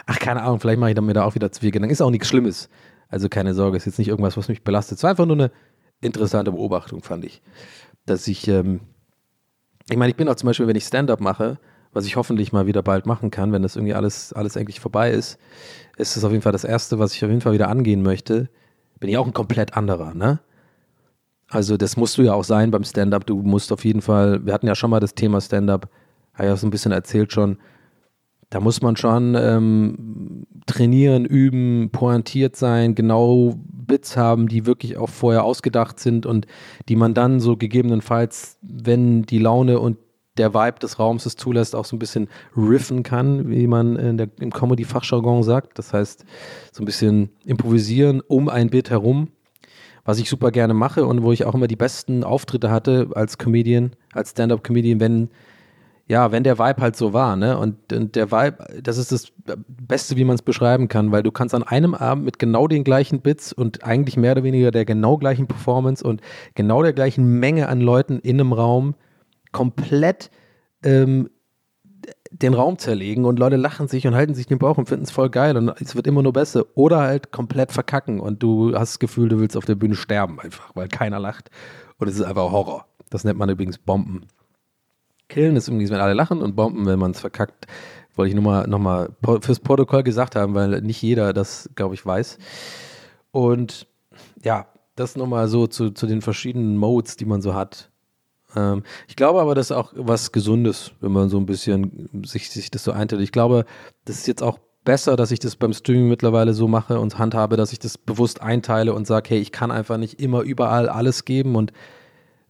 [0.07, 1.93] Ach, keine Ahnung, vielleicht mache ich mir da auch wieder zu viel Gedanken.
[1.93, 2.71] Ist auch nichts Schlimmes.
[3.09, 4.99] Also keine Sorge, ist jetzt nicht irgendwas, was mich belastet.
[4.99, 5.51] Es war einfach nur eine
[6.01, 7.43] interessante Beobachtung, fand ich.
[8.07, 8.81] Dass ich, ähm,
[9.91, 11.59] ich meine, ich bin auch zum Beispiel, wenn ich Stand-up mache,
[11.93, 15.11] was ich hoffentlich mal wieder bald machen kann, wenn das irgendwie alles, alles eigentlich vorbei
[15.11, 15.39] ist,
[15.99, 18.49] ist es auf jeden Fall das Erste, was ich auf jeden Fall wieder angehen möchte
[19.01, 20.41] bin ich auch ein komplett anderer, ne?
[21.49, 23.27] Also das musst du ja auch sein beim Stand-up.
[23.27, 25.89] Du musst auf jeden Fall, wir hatten ja schon mal das Thema Stand-up,
[26.33, 27.59] habe ja so ein bisschen erzählt schon.
[28.51, 35.09] da muss man schon ähm, trainieren, üben, pointiert sein, genau Bits haben, die wirklich auch
[35.11, 36.47] vorher ausgedacht sind und
[36.89, 39.99] die man dann so gegebenenfalls, wenn die Laune und
[40.37, 44.17] der Vibe des Raums es zulässt, auch so ein bisschen riffen kann, wie man in
[44.17, 45.79] der, im Comedy-Fachjargon sagt.
[45.79, 46.25] Das heißt,
[46.73, 49.29] so ein bisschen improvisieren um ein Bit herum,
[50.05, 53.39] was ich super gerne mache und wo ich auch immer die besten Auftritte hatte als
[53.39, 55.31] Comedian, als Stand-up-Comedian, wenn
[56.07, 57.57] ja, wenn der Vibe halt so war, ne?
[57.57, 59.33] Und, und der Vibe, das ist das
[59.67, 62.85] Beste, wie man es beschreiben kann, weil du kannst an einem Abend mit genau den
[62.85, 66.21] gleichen Bits und eigentlich mehr oder weniger der genau gleichen Performance und
[66.55, 68.95] genau der gleichen Menge an Leuten in einem Raum
[69.55, 70.31] komplett
[70.83, 71.31] ähm,
[72.31, 75.13] den Raum zerlegen und Leute lachen sich und halten sich den Bauch und finden es
[75.13, 76.65] voll geil und es wird immer nur besser.
[76.75, 80.41] Oder halt komplett verkacken und du hast das Gefühl, du willst auf der Bühne sterben
[80.41, 81.51] einfach, weil keiner lacht.
[81.99, 82.87] Und es ist einfach Horror.
[83.09, 84.27] Das nennt man übrigens Bomben.
[85.29, 87.67] Killen ist übrigens, wenn alle lachen und Bomben, wenn man es verkackt.
[88.17, 91.95] Wollte ich nur mal, noch mal fürs Protokoll gesagt haben, weil nicht jeder das, glaube
[91.95, 92.39] ich, weiß.
[93.31, 93.87] Und
[94.43, 97.91] ja, das nochmal so zu, zu den verschiedenen Modes, die man so hat.
[98.57, 102.51] Ähm, ich glaube aber, das ist auch was Gesundes, wenn man so ein bisschen sich,
[102.51, 103.23] sich das so einteilt.
[103.23, 103.65] Ich glaube,
[104.05, 107.57] das ist jetzt auch besser, dass ich das beim Streaming mittlerweile so mache und handhabe,
[107.57, 111.25] dass ich das bewusst einteile und sage, hey, ich kann einfach nicht immer überall alles
[111.25, 111.73] geben und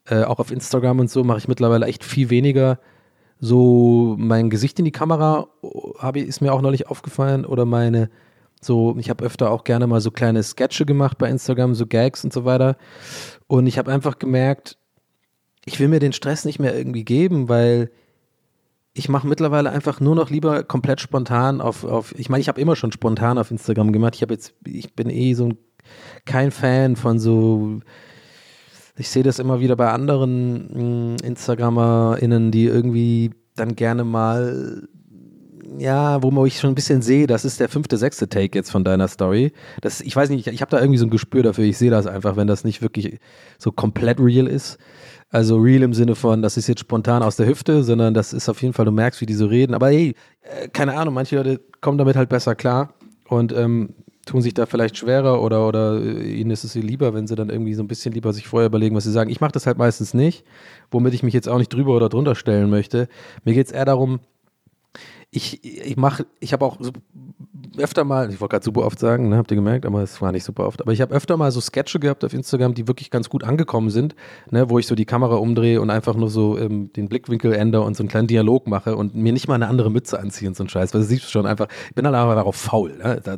[0.06, 2.78] äh, auch auf Instagram und so mache ich mittlerweile echt viel weniger
[3.40, 5.48] so mein Gesicht in die Kamera,
[5.98, 8.10] habe ist mir auch neulich aufgefallen oder meine
[8.60, 12.24] so, ich habe öfter auch gerne mal so kleine Sketche gemacht bei Instagram, so Gags
[12.24, 12.78] und so weiter.
[13.46, 14.78] Und ich habe einfach gemerkt,
[15.66, 17.90] ich will mir den Stress nicht mehr irgendwie geben, weil
[18.92, 22.60] ich mache mittlerweile einfach nur noch lieber komplett spontan auf, auf ich meine, ich habe
[22.60, 24.14] immer schon spontan auf Instagram gemacht.
[24.14, 25.58] Ich habe jetzt, ich bin eh so ein,
[26.24, 27.80] kein Fan von so,
[28.96, 34.88] ich sehe das immer wieder bei anderen mm, InstagrammerInnen, die irgendwie dann gerne mal
[35.78, 38.84] ja, wo ich schon ein bisschen sehe, das ist der fünfte, sechste Take jetzt von
[38.84, 39.52] deiner Story.
[39.80, 41.64] Das, ich weiß nicht, ich, ich habe da irgendwie so ein Gespür dafür.
[41.64, 43.18] Ich sehe das einfach, wenn das nicht wirklich
[43.58, 44.78] so komplett real ist.
[45.34, 48.48] Also real im Sinne von, das ist jetzt spontan aus der Hüfte, sondern das ist
[48.48, 49.74] auf jeden Fall, du merkst, wie die so reden.
[49.74, 52.94] Aber hey, äh, keine Ahnung, manche Leute kommen damit halt besser klar
[53.28, 53.94] und ähm,
[54.26, 57.50] tun sich da vielleicht schwerer oder, oder äh, ihnen ist es lieber, wenn sie dann
[57.50, 59.28] irgendwie so ein bisschen lieber sich vorher überlegen, was sie sagen.
[59.28, 60.44] Ich mache das halt meistens nicht,
[60.92, 63.08] womit ich mich jetzt auch nicht drüber oder drunter stellen möchte.
[63.42, 64.20] Mir geht es eher darum,
[65.34, 66.92] ich, ich mache, ich habe auch so
[67.76, 70.30] öfter mal, ich wollte gerade super oft sagen, ne, habt ihr gemerkt, aber es war
[70.30, 73.10] nicht super oft, aber ich habe öfter mal so Sketche gehabt auf Instagram, die wirklich
[73.10, 74.14] ganz gut angekommen sind,
[74.50, 77.82] ne, wo ich so die Kamera umdrehe und einfach nur so ähm, den Blickwinkel ändere
[77.82, 80.54] und so einen kleinen Dialog mache und mir nicht mal eine andere Mütze anziehe und
[80.56, 83.20] so ein Scheiß, weil du siehst schon einfach, ich bin dann aber darauf faul, ne?
[83.24, 83.36] da,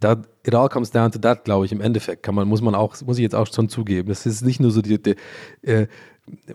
[0.00, 2.74] da, it all comes down to that, glaube ich, im Endeffekt kann man, muss man
[2.74, 5.16] auch, muss ich jetzt auch schon zugeben, das ist nicht nur so die, die
[5.60, 5.86] äh,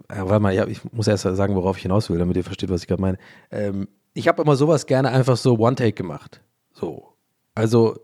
[0.07, 2.81] warte mal, ja, ich muss erst sagen, worauf ich hinaus will, damit ihr versteht, was
[2.81, 3.17] ich gerade meine.
[3.51, 6.41] Ähm, ich habe immer sowas gerne einfach so One-Take gemacht.
[6.73, 7.13] So.
[7.55, 7.97] Also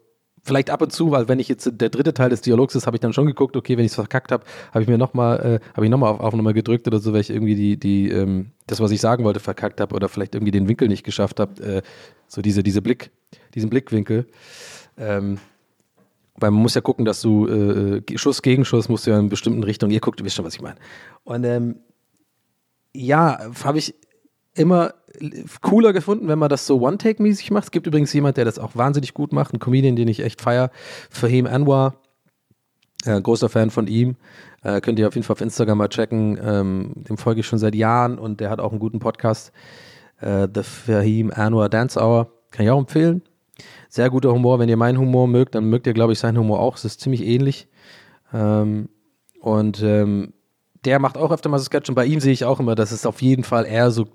[0.43, 2.97] vielleicht ab und zu, weil wenn ich jetzt der dritte Teil des Dialogs ist, habe
[2.97, 5.73] ich dann schon geguckt, okay, wenn ich es verkackt habe, habe ich mir nochmal, äh,
[5.75, 8.79] habe ich nochmal auf Aufnahme gedrückt oder so, weil ich irgendwie die, die, ähm, das,
[8.79, 11.81] was ich sagen wollte, verkackt habe oder vielleicht irgendwie den Winkel nicht geschafft habe, äh,
[12.27, 13.11] so diese, diese Blick,
[13.53, 14.27] diesen Blickwinkel.
[14.97, 15.39] Ähm,
[16.35, 19.29] weil man muss ja gucken, dass du äh, Schuss gegen Schuss musst du ja in
[19.29, 20.77] bestimmten Richtung, ihr guckt, ihr wisst schon, was ich meine.
[21.25, 21.79] Und ähm,
[22.93, 23.93] ja, habe ich
[24.55, 24.93] immer
[25.61, 27.65] cooler gefunden, wenn man das so One-Take-mäßig macht.
[27.65, 30.41] Es gibt übrigens jemand, der das auch wahnsinnig gut macht, ein Comedian, den ich echt
[30.41, 30.71] feier,
[31.09, 31.95] Fahim Anwar,
[33.05, 34.15] äh, großer Fan von ihm.
[34.61, 36.37] Äh, könnt ihr auf jeden Fall auf Instagram mal checken.
[36.41, 39.51] Ähm, dem folge ich schon seit Jahren und der hat auch einen guten Podcast.
[40.19, 42.31] Äh, The Fahim Anwar Dance Hour.
[42.51, 43.21] Kann ich auch empfehlen.
[43.89, 44.59] Sehr guter Humor.
[44.59, 46.75] Wenn ihr meinen Humor mögt, dann mögt ihr, glaube ich, seinen Humor auch.
[46.75, 47.67] Es ist ziemlich ähnlich.
[48.33, 48.89] Ähm,
[49.39, 50.33] und ähm,
[50.85, 52.91] der macht auch öfter mal so Sketch und bei ihm sehe ich auch immer, dass
[52.91, 54.07] es auf jeden Fall eher so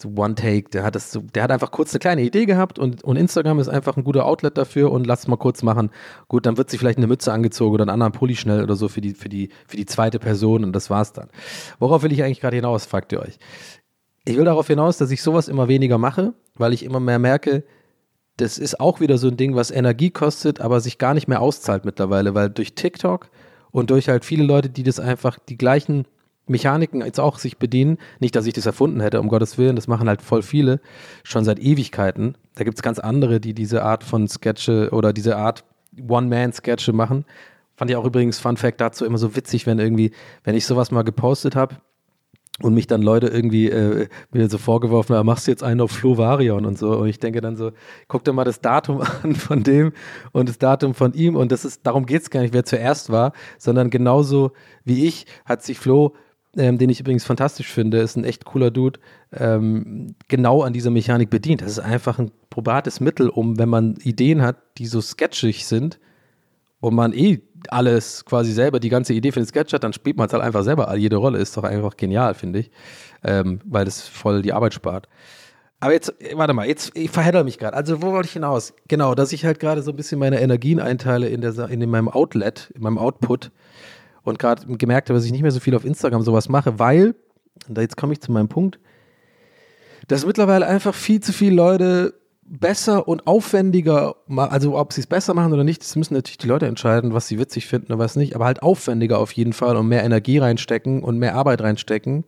[0.00, 3.04] so One-Take, der hat das so, der hat einfach kurz eine kleine Idee gehabt und,
[3.04, 5.90] und Instagram ist einfach ein guter Outlet dafür und lass mal kurz machen.
[6.28, 8.88] Gut, dann wird sich vielleicht eine Mütze angezogen oder einen anderen Pulli schnell oder so
[8.88, 11.28] für die, für die, für die zweite Person und das war's dann.
[11.78, 13.38] Worauf will ich eigentlich gerade hinaus, fragt ihr euch?
[14.24, 17.64] Ich will darauf hinaus, dass ich sowas immer weniger mache, weil ich immer mehr merke,
[18.36, 21.40] das ist auch wieder so ein Ding, was Energie kostet, aber sich gar nicht mehr
[21.40, 23.30] auszahlt mittlerweile, weil durch TikTok
[23.70, 26.06] und durch halt viele Leute, die das einfach die gleichen
[26.46, 27.98] Mechaniken jetzt auch sich bedienen.
[28.20, 30.80] Nicht, dass ich das erfunden hätte, um Gottes Willen, das machen halt voll viele,
[31.22, 32.36] schon seit Ewigkeiten.
[32.54, 35.64] Da gibt es ganz andere, die diese Art von Sketche oder diese Art
[36.06, 37.24] One-Man-Sketche machen.
[37.76, 40.12] Fand ich auch übrigens, Fun Fact dazu, immer so witzig, wenn irgendwie,
[40.44, 41.76] wenn ich sowas mal gepostet habe
[42.60, 45.90] und mich dann Leute irgendwie äh, mir so vorgeworfen haben, machst du jetzt einen auf
[45.90, 46.96] Flo Varion und so.
[46.96, 47.72] Und ich denke dann so,
[48.06, 49.92] guck dir mal das Datum an von dem
[50.30, 51.34] und das Datum von ihm.
[51.34, 54.52] Und das ist, darum geht es gar nicht, wer zuerst war, sondern genauso
[54.84, 56.14] wie ich hat sich Flo
[56.56, 59.00] ähm, den ich übrigens fantastisch finde, ist ein echt cooler Dude,
[59.32, 61.62] ähm, genau an dieser Mechanik bedient.
[61.62, 65.98] Das ist einfach ein probates Mittel, um, wenn man Ideen hat, die so sketchig sind
[66.80, 67.40] und man eh
[67.70, 70.42] alles quasi selber, die ganze Idee für den Sketch hat, dann spielt man es halt
[70.42, 70.94] einfach selber.
[70.96, 72.70] Jede Rolle ist doch einfach genial, finde ich,
[73.22, 75.08] ähm, weil das voll die Arbeit spart.
[75.80, 77.76] Aber jetzt, warte mal, jetzt, ich verhedder mich gerade.
[77.76, 78.72] Also, wo wollte ich hinaus?
[78.88, 82.08] Genau, dass ich halt gerade so ein bisschen meine Energien einteile in, der, in meinem
[82.08, 83.50] Outlet, in meinem Output
[84.24, 87.14] und gerade gemerkt habe, dass ich nicht mehr so viel auf Instagram sowas mache, weil,
[87.68, 88.78] und jetzt komme ich zu meinem Punkt,
[90.08, 92.14] dass mittlerweile einfach viel zu viele Leute
[92.46, 96.46] besser und aufwendiger, also ob sie es besser machen oder nicht, das müssen natürlich die
[96.46, 99.76] Leute entscheiden, was sie witzig finden oder was nicht, aber halt aufwendiger auf jeden Fall
[99.76, 102.24] und mehr Energie reinstecken und mehr Arbeit reinstecken.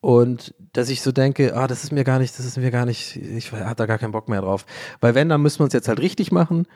[0.00, 2.84] Und dass ich so denke, ah, das ist mir gar nicht, das ist mir gar
[2.84, 4.66] nicht, ich habe da gar keinen Bock mehr drauf.
[5.00, 6.66] Weil wenn, dann müssen wir uns jetzt halt richtig machen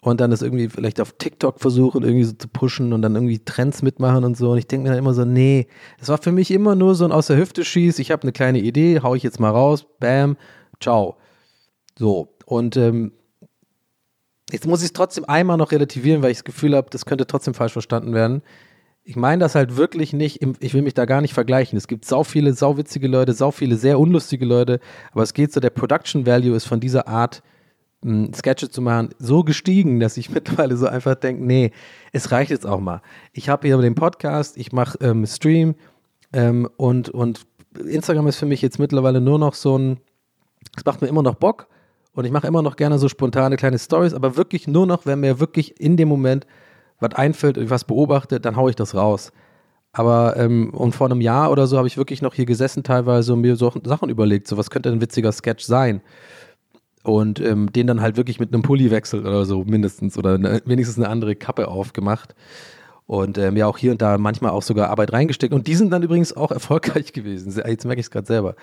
[0.00, 3.38] und dann das irgendwie vielleicht auf TikTok versuchen, irgendwie so zu pushen und dann irgendwie
[3.38, 4.52] Trends mitmachen und so.
[4.52, 5.66] Und ich denke mir dann immer so, nee,
[5.98, 8.32] das war für mich immer nur so ein aus der Hüfte schieß, ich habe eine
[8.32, 10.36] kleine Idee, hau ich jetzt mal raus, bam,
[10.80, 11.16] ciao.
[11.98, 13.12] So, und ähm,
[14.50, 17.26] jetzt muss ich es trotzdem einmal noch relativieren, weil ich das Gefühl habe, das könnte
[17.26, 18.42] trotzdem falsch verstanden werden.
[19.02, 21.76] Ich meine das halt wirklich nicht, im, ich will mich da gar nicht vergleichen.
[21.76, 24.80] Es gibt sau viele, sau witzige Leute, sau viele sehr unlustige Leute,
[25.12, 27.42] aber es geht so, der Production Value ist von dieser Art
[28.34, 31.70] Sketche zu machen, so gestiegen, dass ich mittlerweile so einfach denke, nee,
[32.12, 33.02] es reicht jetzt auch mal.
[33.32, 35.74] Ich habe hier den Podcast, ich mache ähm, Stream
[36.32, 37.46] ähm, und, und
[37.78, 40.00] Instagram ist für mich jetzt mittlerweile nur noch so ein,
[40.76, 41.68] es macht mir immer noch Bock
[42.14, 45.20] und ich mache immer noch gerne so spontane kleine Stories, aber wirklich nur noch, wenn
[45.20, 46.46] mir wirklich in dem Moment
[46.98, 49.32] was einfällt, ich was beobachte, dann haue ich das raus.
[49.92, 53.32] Aber ähm, und vor einem Jahr oder so habe ich wirklich noch hier gesessen teilweise
[53.32, 56.00] und mir so Sachen überlegt, so was könnte ein witziger Sketch sein
[57.14, 60.62] und ähm, den dann halt wirklich mit einem Pulli wechselt oder so mindestens oder eine,
[60.64, 62.34] wenigstens eine andere Kappe aufgemacht
[63.06, 65.90] und ähm, ja auch hier und da manchmal auch sogar Arbeit reingesteckt und die sind
[65.90, 67.52] dann übrigens auch erfolgreich gewesen.
[67.66, 68.54] Jetzt merke ich es gerade selber.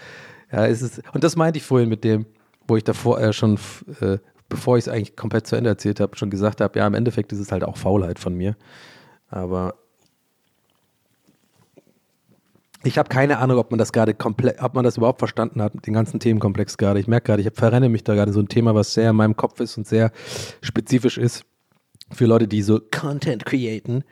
[0.52, 2.26] Ja, es ist, und das meinte ich vorhin mit dem,
[2.68, 3.60] wo ich davor äh, schon,
[4.02, 4.18] äh,
[4.50, 7.34] bevor ich es eigentlich komplett zu Ende erzählt habe, schon gesagt habe, ja, im Endeffekt
[7.34, 8.56] ist es halt auch Faulheit von mir.
[9.30, 9.76] Aber
[12.88, 15.74] ich habe keine Ahnung, ob man das gerade komplett, ob man das überhaupt verstanden hat,
[15.86, 17.00] den ganzen Themenkomplex gerade.
[17.00, 19.36] Ich merke gerade, ich verrenne mich da gerade so ein Thema, was sehr in meinem
[19.36, 20.12] Kopf ist und sehr
[20.62, 21.44] spezifisch ist
[22.12, 24.06] für Leute, die so Content createn.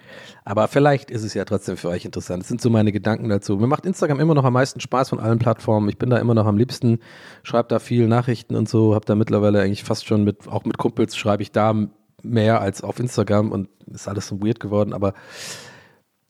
[0.43, 2.41] Aber vielleicht ist es ja trotzdem für euch interessant.
[2.41, 3.55] Das sind so meine Gedanken dazu.
[3.55, 5.87] Mir macht Instagram immer noch am meisten Spaß von allen Plattformen.
[5.87, 6.99] Ich bin da immer noch am liebsten,
[7.43, 10.77] schreibe da viel Nachrichten und so, habe da mittlerweile eigentlich fast schon mit, auch mit
[10.77, 11.73] Kumpels schreibe ich da
[12.21, 15.13] mehr als auf Instagram und ist alles so weird geworden, aber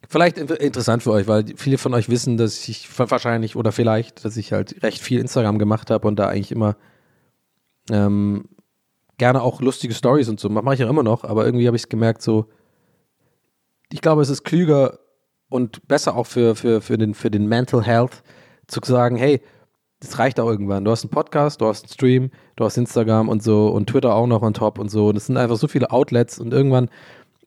[0.08, 4.36] Vielleicht interessant für euch, weil viele von euch wissen, dass ich wahrscheinlich oder vielleicht, dass
[4.36, 6.76] ich halt recht viel Instagram gemacht habe und da eigentlich immer
[7.90, 8.44] ähm,
[9.18, 10.48] gerne auch lustige Stories und so.
[10.48, 12.46] Mache ich ja immer noch, aber irgendwie habe ich es gemerkt, so,
[13.90, 14.98] ich glaube, es ist klüger
[15.48, 18.22] und besser auch für, für, für, den, für den Mental Health
[18.66, 19.40] zu sagen, hey,
[20.00, 20.84] das reicht auch irgendwann.
[20.84, 24.14] Du hast einen Podcast, du hast einen Stream, du hast Instagram und so und Twitter
[24.14, 25.08] auch noch on top und so.
[25.08, 26.90] Und es sind einfach so viele Outlets und irgendwann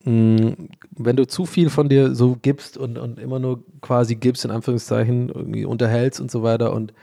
[0.05, 4.51] wenn du zu viel von dir so gibst und, und immer nur quasi gibst, in
[4.51, 6.93] Anführungszeichen, irgendwie unterhältst und so weiter und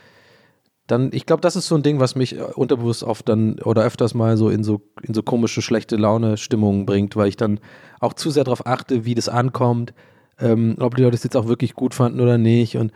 [0.87, 3.83] dann, ich glaube, das ist so ein Ding, was mich äh, unterbewusst oft dann oder
[3.83, 7.59] öfters mal so in so, in so komische, schlechte Laune-Stimmungen bringt, weil ich dann
[7.99, 9.93] auch zu sehr darauf achte, wie das ankommt,
[10.39, 12.93] ähm, ob die Leute es jetzt auch wirklich gut fanden oder nicht und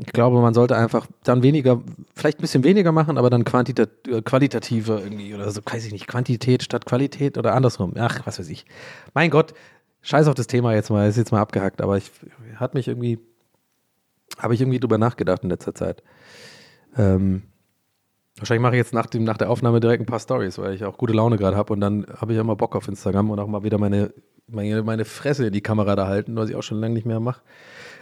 [0.00, 1.82] ich glaube, man sollte einfach dann weniger,
[2.14, 5.92] vielleicht ein bisschen weniger machen, aber dann quantita äh, qualitativer irgendwie oder so, weiß ich
[5.92, 7.94] nicht, Quantität statt Qualität oder andersrum.
[7.98, 8.64] Ach, was weiß ich.
[9.12, 9.54] Mein Gott,
[10.02, 12.12] scheiß auf das Thema jetzt mal, ist jetzt mal abgehackt, aber ich
[12.56, 13.18] hat mich irgendwie,
[14.38, 16.04] habe ich irgendwie drüber nachgedacht in letzter Zeit.
[16.96, 17.42] Ähm,
[18.36, 20.84] wahrscheinlich mache ich jetzt nach, dem, nach der Aufnahme direkt ein paar Stories, weil ich
[20.84, 23.40] auch gute Laune gerade habe und dann habe ich auch mal Bock auf Instagram und
[23.40, 24.12] auch mal wieder meine,
[24.46, 27.18] meine, meine Fresse in die Kamera da halten, was ich auch schon lange nicht mehr
[27.18, 27.40] mache.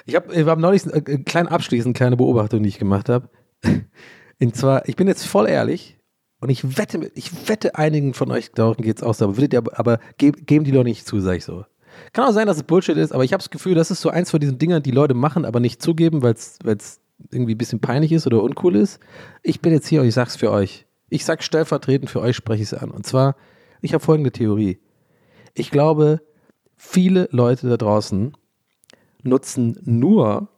[0.07, 3.29] Ich habe ich hab neulich äh, kleinen abschließend kleine Beobachtung, die ich gemacht habe.
[4.41, 5.99] Und zwar, ich bin jetzt voll ehrlich
[6.41, 9.55] und ich wette, ich wette einigen von euch, darum geht es auch so, aber, würdet
[9.55, 11.65] ihr, aber geben die doch nicht zu, sag ich so.
[12.13, 14.11] Kann auch sein, dass es Bullshit ist, aber ich habe das Gefühl, das ist so
[14.11, 16.59] eins von diesen Dingern, die Leute machen, aber nicht zugeben, weil es
[17.31, 19.01] irgendwie ein bisschen peinlich ist oder uncool ist.
[19.43, 20.87] Ich bin jetzt hier und ich sag's für euch.
[21.09, 22.91] Ich sag stellvertretend für euch, spreche ich es an.
[22.91, 23.37] Und zwar,
[23.81, 24.79] ich habe folgende Theorie.
[25.55, 26.21] Ich glaube,
[26.77, 28.37] viele Leute da draußen
[29.27, 30.49] nutzen nur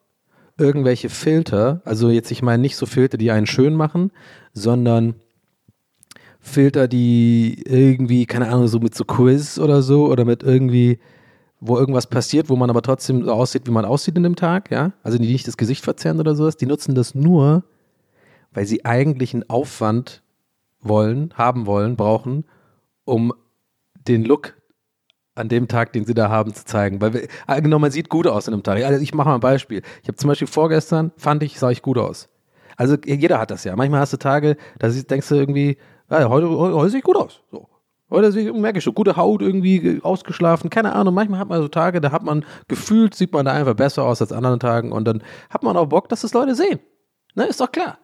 [0.58, 4.10] irgendwelche Filter, also jetzt, ich meine nicht so Filter, die einen schön machen,
[4.52, 5.14] sondern
[6.40, 10.98] Filter, die irgendwie, keine Ahnung, so mit so Quiz oder so oder mit irgendwie,
[11.60, 14.70] wo irgendwas passiert, wo man aber trotzdem so aussieht, wie man aussieht in dem Tag,
[14.70, 17.64] ja, also die nicht das Gesicht verzerren oder sowas, die nutzen das nur,
[18.52, 20.22] weil sie eigentlich einen Aufwand
[20.80, 22.44] wollen, haben wollen, brauchen,
[23.04, 23.32] um
[24.08, 24.57] den Look
[25.38, 27.00] an dem Tag, den sie da haben, zu zeigen.
[27.00, 27.28] Weil
[27.60, 28.82] genau, man sieht gut aus an einem Tag.
[28.82, 29.82] Also ich mache mal ein Beispiel.
[30.02, 32.28] Ich habe zum Beispiel vorgestern, fand ich, sah ich gut aus.
[32.76, 33.74] Also jeder hat das ja.
[33.74, 35.78] Manchmal hast du Tage, da denkst du irgendwie,
[36.10, 37.42] ja, heute, heute, sehe ich gut aus.
[37.50, 37.68] So.
[38.10, 41.12] Heute merke ich so, gute Haut, irgendwie ausgeschlafen, keine Ahnung.
[41.12, 44.22] Manchmal hat man so Tage, da hat man gefühlt, sieht man da einfach besser aus
[44.22, 46.78] als an anderen Tagen und dann hat man auch Bock, dass das Leute sehen.
[47.34, 47.98] Ne, ist doch klar.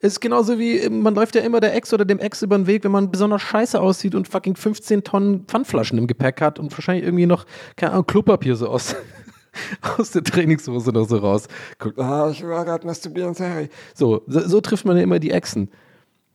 [0.00, 2.84] Ist genauso wie, man läuft ja immer der Ex oder dem Ex über den Weg,
[2.84, 7.04] wenn man besonders scheiße aussieht und fucking 15 Tonnen Pfandflaschen im Gepäck hat und wahrscheinlich
[7.04, 8.94] irgendwie noch, keine Ahnung, Klopapier so aus,
[9.98, 11.48] aus der Trainingshose noch so raus.
[11.78, 13.70] Guckt, ah, ich war gerade masturbieren, sorry.
[13.94, 15.70] So, so, so trifft man ja immer die Exen.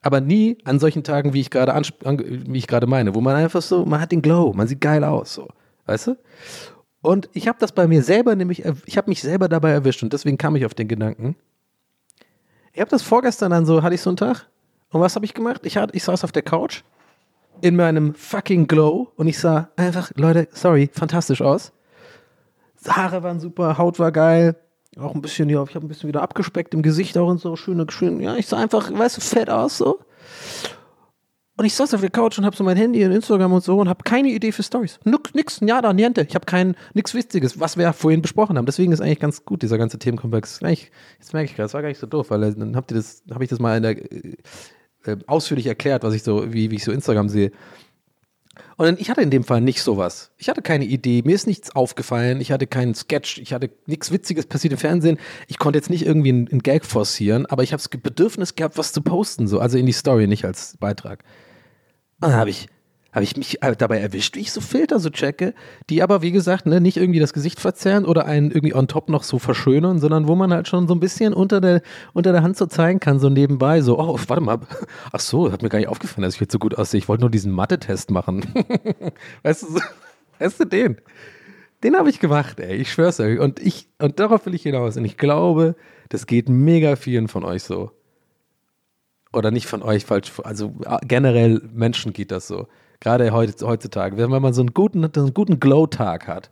[0.01, 3.61] Aber nie an solchen Tagen, wie ich gerade wie ich gerade meine, wo man einfach
[3.61, 5.47] so, man hat den Glow, man sieht geil aus, so,
[5.85, 6.17] weißt du?
[7.03, 10.13] Und ich habe das bei mir selber nämlich, ich habe mich selber dabei erwischt und
[10.13, 11.35] deswegen kam ich auf den Gedanken,
[12.73, 14.47] ich habe das vorgestern dann so, hatte ich so einen Tag.
[14.91, 15.61] Und was habe ich gemacht?
[15.65, 16.83] Ich, hatte, ich saß auf der Couch
[17.61, 21.71] in meinem fucking Glow und ich sah einfach, Leute, sorry, fantastisch aus.
[22.87, 24.55] Haare waren super, Haut war geil.
[24.99, 27.55] Auch ein bisschen, ja, ich habe ein bisschen wieder abgespeckt im Gesicht auch und so.
[27.55, 29.99] Schöne, schön, ja, ich sah einfach, weißt du, fett aus so.
[31.57, 33.77] Und ich saß auf der Couch und habe so mein Handy und Instagram und so
[33.77, 34.99] und habe keine Idee für Stories.
[35.33, 36.25] Nix, nada, niente.
[36.27, 38.65] Ich habe kein, nichts Witziges, was wir vorhin besprochen haben.
[38.65, 40.59] Deswegen ist eigentlich ganz gut, dieser ganze Themenkomplex.
[41.19, 43.23] Jetzt merke ich gerade, das war gar nicht so doof, weil dann habt ihr das,
[43.31, 43.97] habe ich das mal in der,
[45.05, 47.51] äh, ausführlich erklärt, was ich so, wie, wie ich so Instagram sehe.
[48.81, 50.31] Und ich hatte in dem Fall nicht sowas.
[50.39, 54.11] Ich hatte keine Idee, mir ist nichts aufgefallen, ich hatte keinen Sketch, ich hatte nichts
[54.11, 55.19] Witziges passiert im Fernsehen.
[55.47, 58.91] Ich konnte jetzt nicht irgendwie einen, Gag forcieren, aber ich habe das Bedürfnis gehabt, was
[58.91, 61.23] zu posten, so, also in die Story, nicht als Beitrag.
[62.21, 62.69] Und dann habe ich,
[63.11, 65.53] hab ich mich dabei erwischt, wie ich so Filter so checke,
[65.89, 69.09] die aber, wie gesagt, ne, nicht irgendwie das Gesicht verzerren oder einen irgendwie on top
[69.09, 71.81] noch so verschönern, sondern wo man halt schon so ein bisschen unter der,
[72.13, 74.59] unter der Hand so zeigen kann, so nebenbei, so, oh, warte mal,
[75.11, 76.99] ach so, hat mir gar nicht aufgefallen, dass ich jetzt so gut aussehe.
[76.99, 78.45] Ich wollte nur diesen Mathe-Test machen.
[79.43, 79.79] weißt du, so,
[80.39, 80.97] weißt du den?
[81.83, 83.39] Den habe ich gemacht, ey, ich schwör's euch.
[83.39, 84.97] Und ich, und darauf will ich hinaus.
[84.97, 85.75] Und ich glaube,
[86.09, 87.91] das geht mega vielen von euch so
[89.33, 92.67] oder nicht von euch falsch, also generell Menschen geht das so.
[93.01, 96.51] Gerade heutzutage, wenn man so einen guten, einen guten Glow-Tag hat,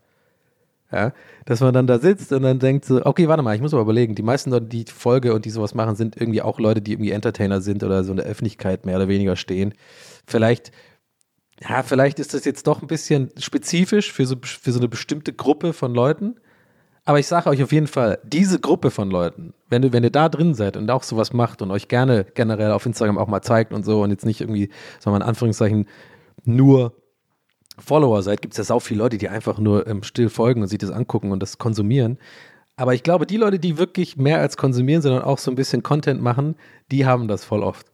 [0.92, 1.14] ja,
[1.46, 3.84] dass man dann da sitzt und dann denkt so, okay, warte mal, ich muss aber
[3.84, 6.94] überlegen, die meisten Leute, die Folge und die sowas machen, sind irgendwie auch Leute, die
[6.94, 9.76] irgendwie Entertainer sind oder so in der Öffentlichkeit mehr oder weniger stehen.
[10.26, 10.72] Vielleicht,
[11.62, 15.32] ja, vielleicht ist das jetzt doch ein bisschen spezifisch für so, für so eine bestimmte
[15.32, 16.40] Gruppe von Leuten.
[17.06, 20.12] Aber ich sage euch auf jeden Fall, diese Gruppe von Leuten, wenn, du, wenn ihr
[20.12, 23.42] da drin seid und auch sowas macht und euch gerne generell auf Instagram auch mal
[23.42, 24.70] zeigt und so und jetzt nicht irgendwie,
[25.00, 25.88] sagen wir in Anführungszeichen,
[26.46, 26.94] nur
[27.78, 30.68] Follower seid, gibt es ja sau viele Leute, die einfach nur ähm, still folgen und
[30.68, 32.18] sich das angucken und das konsumieren.
[32.76, 35.84] Aber ich glaube, die Leute, die wirklich mehr als konsumieren, sondern auch so ein bisschen
[35.84, 36.56] Content machen,
[36.92, 37.88] die haben das voll oft.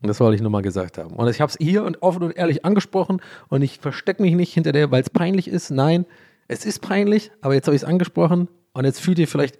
[0.00, 1.14] Und das wollte ich nur mal gesagt haben.
[1.14, 4.52] Und ich habe es hier und offen und ehrlich angesprochen und ich verstecke mich nicht
[4.52, 5.70] hinter der, weil es peinlich ist.
[5.70, 6.04] Nein,
[6.48, 9.58] es ist peinlich, aber jetzt habe ich es angesprochen und jetzt fühlt ihr vielleicht,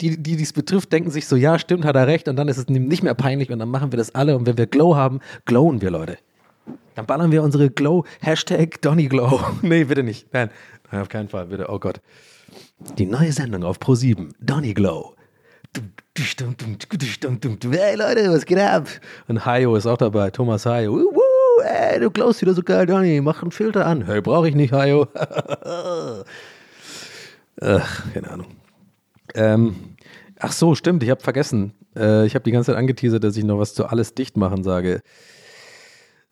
[0.00, 2.56] die, die dies betrifft, denken sich so, ja, stimmt, hat er recht und dann ist
[2.56, 5.20] es nicht mehr peinlich und dann machen wir das alle und wenn wir Glow haben,
[5.44, 6.18] glowen wir, Leute.
[6.94, 9.40] Dann ballern wir unsere Glow, Hashtag Donny Glow.
[9.62, 10.32] nee, bitte nicht.
[10.32, 10.50] Nein,
[10.90, 12.00] Nein, auf keinen Fall, bitte, oh Gott.
[12.98, 15.14] Die neue Sendung auf Pro7, Donny Glow.
[17.70, 18.88] Hey Leute, was geht ab?
[19.26, 21.00] Und Hayo ist auch dabei, Thomas Hayo
[21.62, 24.04] ey, du glowst wieder so geil, Donny, mach einen Filter an.
[24.06, 25.06] Hey, brauche ich nicht, Hajo.
[27.60, 28.46] ach, keine Ahnung.
[29.34, 29.96] Ähm,
[30.38, 31.72] ach so, stimmt, ich habe vergessen.
[31.96, 34.62] Äh, ich habe die ganze Zeit angeteasert, dass ich noch was zu alles dicht machen
[34.62, 35.02] sage.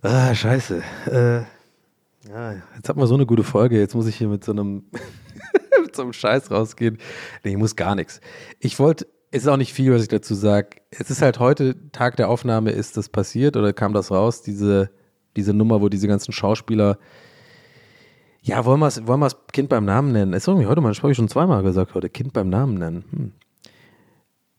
[0.02, 0.82] Ah, scheiße.
[1.06, 1.38] Äh,
[2.28, 4.84] ja, jetzt hat man so eine gute Folge, jetzt muss ich hier mit so einem,
[5.82, 6.98] mit so einem Scheiß rausgehen.
[7.44, 8.20] Nee, ich muss gar nichts.
[8.58, 10.70] Ich wollte, es ist auch nicht viel, was ich dazu sage.
[10.90, 14.90] Es ist halt heute, Tag der Aufnahme, ist das passiert oder kam das raus, diese
[15.36, 16.98] diese Nummer, wo diese ganzen Schauspieler,
[18.42, 20.32] ja, wollen wir es wollen Kind beim Namen nennen?
[20.32, 23.04] Ist irgendwie heute mal, das habe ich schon zweimal gesagt heute, Kind beim Namen nennen.
[23.10, 23.32] Hm.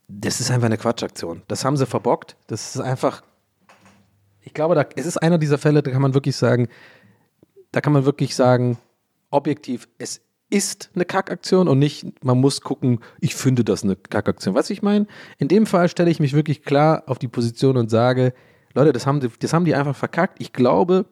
[0.08, 1.42] Das ist einfach eine Quatschaktion.
[1.48, 2.36] Das haben sie verbockt.
[2.48, 3.24] Das ist einfach,
[4.44, 6.68] ich glaube, da, es ist einer dieser Fälle, da kann man wirklich sagen,
[7.72, 8.78] da kann man wirklich sagen,
[9.30, 14.54] objektiv, es ist eine Kackaktion und nicht, man muss gucken, ich finde das eine Kackaktion.
[14.54, 15.08] Was ich meine?
[15.38, 18.34] In dem Fall stelle ich mich wirklich klar auf die Position und sage,
[18.74, 20.42] Leute, das haben, die, das haben die einfach verkackt.
[20.42, 21.06] Ich glaube,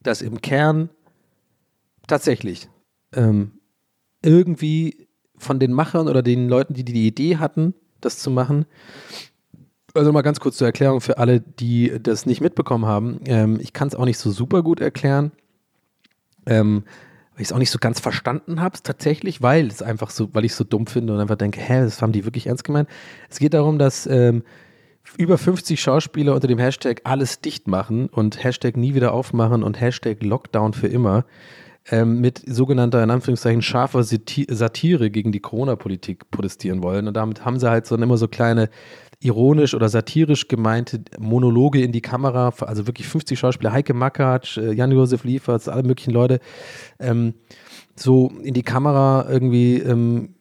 [0.00, 0.88] dass im Kern
[2.06, 2.70] tatsächlich
[3.12, 3.52] ähm,
[4.22, 8.66] irgendwie von den Machern oder den Leuten, die die Idee hatten, das zu machen,
[9.98, 13.20] also mal ganz kurz zur Erklärung für alle, die das nicht mitbekommen haben.
[13.26, 15.32] Ähm, ich kann es auch nicht so super gut erklären,
[16.46, 16.84] ähm,
[17.34, 20.44] weil ich es auch nicht so ganz verstanden habe, tatsächlich, weil es einfach so, weil
[20.44, 22.88] ich es so dumm finde und einfach denke, hä, das haben die wirklich ernst gemeint.
[23.28, 24.42] Es geht darum, dass ähm,
[25.16, 29.80] über 50 Schauspieler unter dem Hashtag alles dicht machen und Hashtag nie wieder aufmachen und
[29.80, 31.24] Hashtag Lockdown für immer
[31.90, 37.08] ähm, mit sogenannter, in Anführungszeichen, scharfer Sati- Satire gegen die Corona-Politik protestieren wollen.
[37.08, 38.68] Und damit haben sie halt so immer so kleine
[39.20, 44.72] ironisch oder satirisch gemeinte Monologe in die Kamera, also wirklich 50 Schauspieler, Heike Makatsch, äh,
[44.72, 46.40] Jan-Josef Liefers, alle möglichen Leute,
[47.00, 47.34] ähm,
[47.96, 50.34] so in die Kamera irgendwie ähm,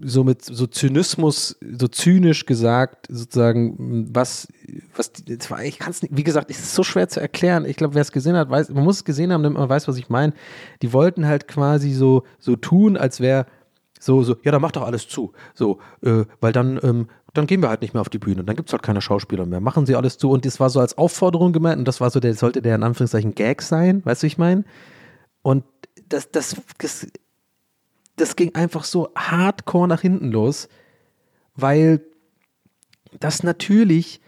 [0.00, 4.48] so mit so Zynismus, so zynisch gesagt, sozusagen, was,
[4.96, 5.12] was,
[5.62, 7.64] ich kann es nicht, wie gesagt, es ist so schwer zu erklären.
[7.64, 9.88] Ich glaube, wer es gesehen hat, weiß, man muss es gesehen haben, damit man weiß,
[9.88, 10.32] was ich meine.
[10.82, 13.46] Die wollten halt quasi so, so tun, als wäre
[13.98, 15.32] so, so, ja, dann mach doch alles zu.
[15.54, 18.44] So, äh, weil dann, ähm, dann gehen wir halt nicht mehr auf die Bühne.
[18.44, 19.60] Dann gibt es halt keine Schauspieler mehr.
[19.60, 20.30] Machen sie alles zu.
[20.30, 22.82] Und das war so als Aufforderung gemeint und das war so, der sollte der in
[22.82, 24.64] Anführungszeichen Gag sein, weißt du, ich meine?
[25.42, 25.64] Und
[26.08, 27.06] das, das, das,
[28.16, 30.68] das ging einfach so hardcore nach hinten los,
[31.54, 32.02] weil
[33.20, 34.20] das natürlich,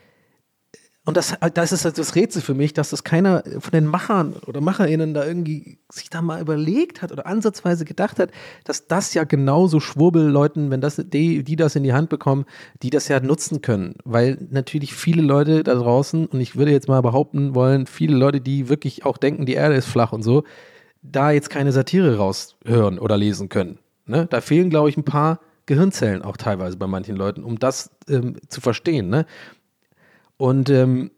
[1.06, 4.34] und das, das ist halt das Rätsel für mich, dass das keiner von den Machern
[4.46, 8.30] oder MacherInnen da irgendwie sich da mal überlegt hat oder ansatzweise gedacht hat,
[8.64, 12.44] dass das ja genauso Schwurbelleuten, wenn das die, die das in die Hand bekommen,
[12.82, 13.94] die das ja nutzen können.
[14.04, 18.42] Weil natürlich viele Leute da draußen, und ich würde jetzt mal behaupten wollen, viele Leute,
[18.42, 20.44] die wirklich auch denken, die Erde ist flach und so,
[21.02, 23.78] da jetzt keine Satire raushören oder lesen können.
[24.04, 24.26] Ne?
[24.28, 28.36] Da fehlen, glaube ich, ein paar Gehirnzellen auch teilweise bei manchen Leuten, um das ähm,
[28.48, 29.08] zu verstehen.
[29.08, 29.24] Ne?
[30.40, 31.10] Und ähm,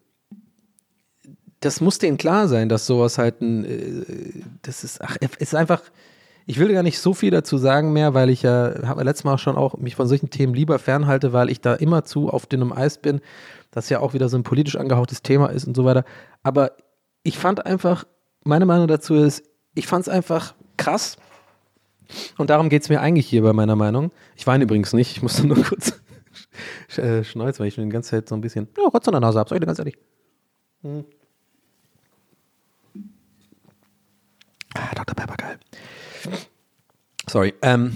[1.60, 5.80] das muss denen klar sein, dass sowas halt ein, äh, das ist, ach, ist einfach,
[6.44, 9.38] ich will gar nicht so viel dazu sagen mehr, weil ich ja, habe letztes Mal
[9.38, 12.72] schon auch mich von solchen Themen lieber fernhalte, weil ich da immer zu auf dünnem
[12.72, 13.20] Eis bin,
[13.70, 16.04] das ja auch wieder so ein politisch angehauchtes Thema ist und so weiter.
[16.42, 16.72] Aber
[17.22, 18.02] ich fand einfach,
[18.42, 19.44] meine Meinung dazu ist,
[19.76, 21.16] ich fand es einfach krass.
[22.38, 24.10] Und darum geht es mir eigentlich hier bei meiner Meinung.
[24.34, 25.92] Ich weine übrigens nicht, ich musste nur kurz
[26.96, 29.20] äh, schneuzen, weil ich schon die ganze Zeit so ein bisschen, ja, Rotz an der
[29.20, 29.98] Nase habe, sag ich dir ganz ehrlich.
[30.82, 31.04] Hm.
[34.74, 35.14] Ah, Dr.
[35.14, 35.58] Pepper, geil.
[37.28, 37.54] Sorry.
[37.62, 37.92] Ähm,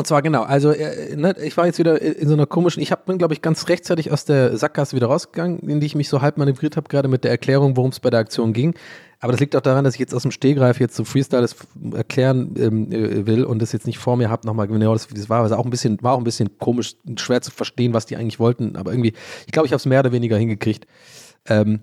[0.00, 2.90] und zwar genau, also äh, ne, ich war jetzt wieder in so einer komischen, ich
[2.90, 6.08] hab, bin glaube ich ganz rechtzeitig aus der Sackgasse wieder rausgegangen, in die ich mich
[6.08, 8.74] so halb manövriert habe, gerade mit der Erklärung, worum es bei der Aktion ging.
[9.20, 11.46] Aber das liegt auch daran, dass ich jetzt aus dem Stehgreif jetzt so Freestyle
[11.94, 15.28] erklären ähm, äh, will und das jetzt nicht vor mir habe, nochmal genau das, das
[15.28, 15.42] war.
[15.42, 18.40] Also auch ein bisschen, war auch ein bisschen komisch, schwer zu verstehen, was die eigentlich
[18.40, 19.12] wollten, aber irgendwie,
[19.46, 20.86] ich glaube, ich habe es mehr oder weniger hingekriegt.
[21.46, 21.80] Ähm,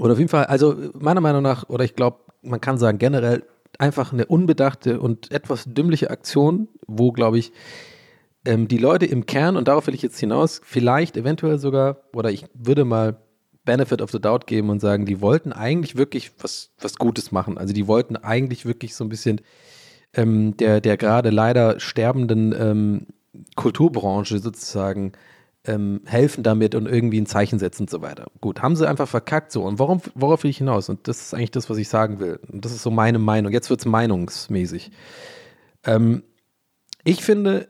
[0.00, 3.44] oder auf jeden Fall, also meiner Meinung nach, oder ich glaube, man kann sagen, generell
[3.78, 7.52] einfach eine unbedachte und etwas dümmliche Aktion, wo, glaube ich,
[8.44, 12.30] ähm, die Leute im Kern, und darauf will ich jetzt hinaus, vielleicht eventuell sogar, oder
[12.30, 13.20] ich würde mal
[13.64, 17.58] Benefit of the Doubt geben und sagen, die wollten eigentlich wirklich was, was Gutes machen.
[17.58, 19.40] Also die wollten eigentlich wirklich so ein bisschen
[20.14, 23.06] ähm, der, der gerade leider sterbenden ähm,
[23.56, 25.12] Kulturbranche sozusagen
[25.66, 28.26] ähm, helfen damit und irgendwie ein Zeichen setzen und so weiter.
[28.40, 29.62] Gut, haben sie einfach verkackt so.
[29.62, 30.88] Und warum, worauf will ich hinaus?
[30.88, 32.40] Und das ist eigentlich das, was ich sagen will.
[32.50, 33.52] Und das ist so meine Meinung.
[33.52, 34.90] Jetzt wird es meinungsmäßig.
[35.84, 36.22] Ähm,
[37.04, 37.68] ich finde,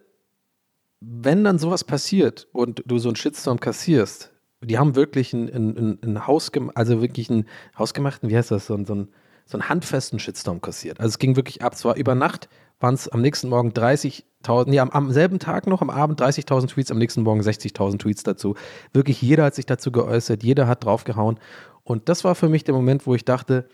[1.00, 4.32] wenn dann sowas passiert und du so einen Shitstorm kassierst,
[4.62, 7.46] die haben wirklich einen, einen, einen Hausgem also wirklich einen
[7.78, 9.08] hausgemachten, wie heißt das, so, so, einen,
[9.46, 11.00] so einen handfesten Shitstorm kassiert.
[11.00, 11.76] Also es ging wirklich ab.
[11.76, 12.48] Zwar über Nacht
[12.80, 16.68] waren es am nächsten Morgen 30.000, nee, am, am selben Tag noch, am Abend 30.000
[16.68, 18.54] Tweets, am nächsten Morgen 60.000 Tweets dazu.
[18.92, 21.38] Wirklich jeder hat sich dazu geäußert, jeder hat draufgehauen.
[21.84, 23.68] Und das war für mich der Moment, wo ich dachte,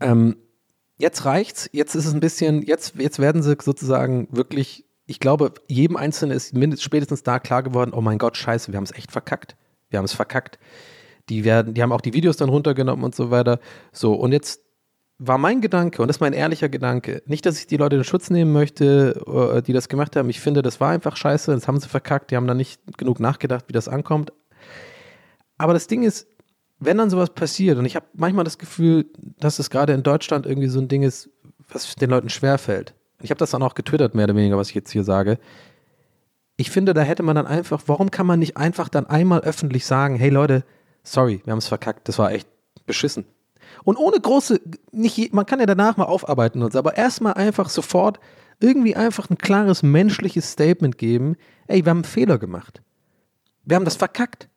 [0.00, 0.36] ähm,
[0.98, 5.54] jetzt reicht's, jetzt ist es ein bisschen, jetzt, jetzt werden sie sozusagen wirklich, ich glaube,
[5.66, 8.92] jedem Einzelnen ist mindestens spätestens da klar geworden, oh mein Gott, scheiße, wir haben es
[8.92, 9.56] echt verkackt.
[9.88, 10.58] Wir haben es verkackt.
[11.30, 13.60] Die werden, die haben auch die Videos dann runtergenommen und so weiter.
[13.92, 14.60] So, und jetzt
[15.18, 18.04] war mein Gedanke, und das ist mein ehrlicher Gedanke, nicht, dass ich die Leute in
[18.04, 20.30] Schutz nehmen möchte, äh, die das gemacht haben.
[20.30, 23.20] Ich finde, das war einfach scheiße, das haben sie verkackt, die haben da nicht genug
[23.20, 24.32] nachgedacht, wie das ankommt.
[25.58, 26.26] Aber das Ding ist,
[26.78, 29.06] wenn dann sowas passiert, und ich habe manchmal das Gefühl,
[29.38, 31.28] dass es gerade in Deutschland irgendwie so ein Ding ist,
[31.68, 32.94] was den Leuten schwerfällt.
[33.20, 35.38] Ich habe das dann auch getwittert, mehr oder weniger, was ich jetzt hier sage.
[36.56, 39.84] Ich finde, da hätte man dann einfach, warum kann man nicht einfach dann einmal öffentlich
[39.84, 40.64] sagen, hey Leute,
[41.12, 42.48] sorry, wir haben es verkackt, das war echt
[42.86, 43.24] beschissen.
[43.84, 44.60] Und ohne große,
[44.92, 48.20] nicht, man kann ja danach mal aufarbeiten und so, aber erstmal einfach sofort
[48.58, 51.36] irgendwie einfach ein klares menschliches Statement geben,
[51.66, 52.82] ey, wir haben einen Fehler gemacht.
[53.64, 54.50] Wir haben das verkackt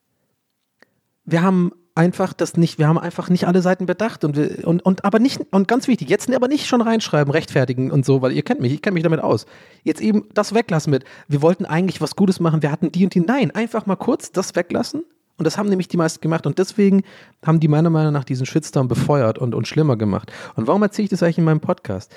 [1.26, 4.84] wir haben einfach das nicht, wir haben einfach nicht alle Seiten bedacht und wir, und,
[4.84, 8.32] und aber nicht, und ganz wichtig, jetzt aber nicht schon reinschreiben, rechtfertigen und so, weil
[8.32, 9.46] ihr kennt mich, ich kenne mich damit aus.
[9.84, 13.14] Jetzt eben das weglassen mit, wir wollten eigentlich was Gutes machen, wir hatten die und
[13.14, 13.20] die.
[13.20, 15.04] Nein, einfach mal kurz das weglassen.
[15.38, 16.46] Und das haben nämlich die meisten gemacht.
[16.46, 17.04] Und deswegen
[17.44, 20.32] haben die meiner Meinung nach diesen Shitstorm befeuert und, und schlimmer gemacht.
[20.56, 22.14] Und warum erzähle ich das eigentlich in meinem Podcast?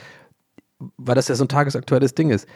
[0.98, 2.46] Weil das ja so ein tagesaktuelles Ding ist.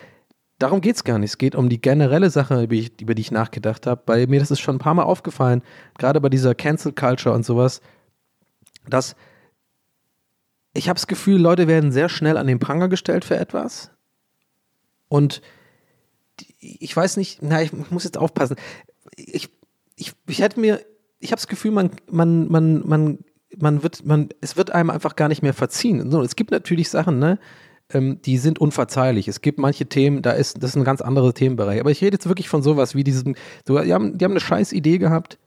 [0.59, 1.31] Darum geht es gar nicht.
[1.31, 4.03] Es geht um die generelle Sache, über, ich, über die ich nachgedacht habe.
[4.05, 5.63] Bei mir das ist schon ein paar Mal aufgefallen,
[5.97, 7.81] gerade bei dieser Cancel Culture und sowas,
[8.87, 9.17] dass
[10.75, 13.91] ich habe das Gefühl, Leute werden sehr schnell an den Pranger gestellt für etwas.
[15.09, 15.41] Und
[16.59, 18.57] ich weiß nicht, na, ich muss jetzt aufpassen.
[19.17, 19.51] Ich,
[20.01, 20.81] ich, ich hätte mir,
[21.19, 23.19] ich habe das Gefühl, man, man, man, man,
[23.59, 26.11] man wird, man, es wird einem einfach gar nicht mehr verziehen.
[26.11, 27.39] So, es gibt natürlich Sachen, ne,
[27.91, 29.29] ähm, die sind unverzeihlich.
[29.29, 31.81] Es gibt manche Themen, da ist, das ist ein ganz anderer Themenbereich.
[31.81, 33.35] Aber ich rede jetzt wirklich von sowas wie diesem,
[33.67, 35.39] so, die haben, die haben eine scheiß Idee gehabt.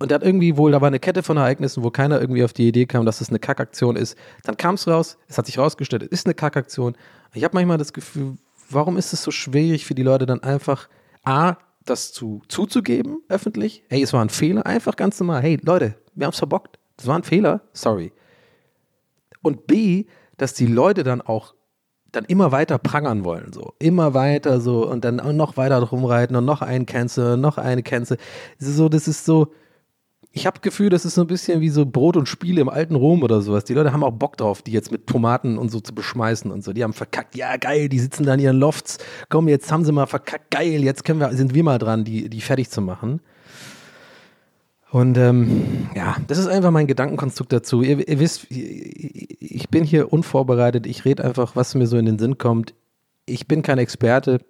[0.00, 2.68] Und hat irgendwie wohl, da war eine Kette von Ereignissen, wo keiner irgendwie auf die
[2.68, 4.16] Idee kam, dass es eine Kackaktion ist.
[4.44, 6.96] Dann kam es raus, es hat sich rausgestellt, es ist eine Kackaktion.
[7.34, 8.38] Ich habe manchmal das Gefühl,
[8.70, 10.88] warum ist es so schwierig für die Leute dann einfach,
[11.24, 11.56] A,
[11.90, 13.82] das zu, zuzugeben, öffentlich?
[13.88, 15.42] Hey, es war ein Fehler, einfach ganz normal.
[15.42, 16.78] Hey, Leute, wir haben es verbockt.
[16.96, 18.12] Das war ein Fehler, sorry.
[19.42, 21.54] Und B, dass die Leute dann auch
[22.10, 23.74] dann immer weiter prangern wollen, so.
[23.78, 27.82] Immer weiter so und dann noch weiter drum reiten und noch einen Cancel, noch eine
[27.82, 28.16] Cancel.
[28.58, 29.52] So, das ist so,
[30.38, 32.94] ich habe Gefühl, das ist so ein bisschen wie so Brot und Spiele im alten
[32.94, 33.64] Rom oder sowas.
[33.64, 36.62] Die Leute haben auch Bock drauf, die jetzt mit Tomaten und so zu beschmeißen und
[36.62, 36.72] so.
[36.72, 38.98] Die haben verkackt, ja geil, die sitzen da in ihren Lofts.
[39.30, 42.28] Komm, jetzt haben sie mal verkackt, geil, jetzt können wir, sind wir mal dran, die,
[42.28, 43.20] die fertig zu machen.
[44.92, 47.82] Und ähm, ja, das ist einfach mein Gedankenkonstrukt dazu.
[47.82, 50.86] Ihr, ihr wisst, ich bin hier unvorbereitet.
[50.86, 52.74] Ich rede einfach, was mir so in den Sinn kommt.
[53.26, 54.40] Ich bin kein Experte.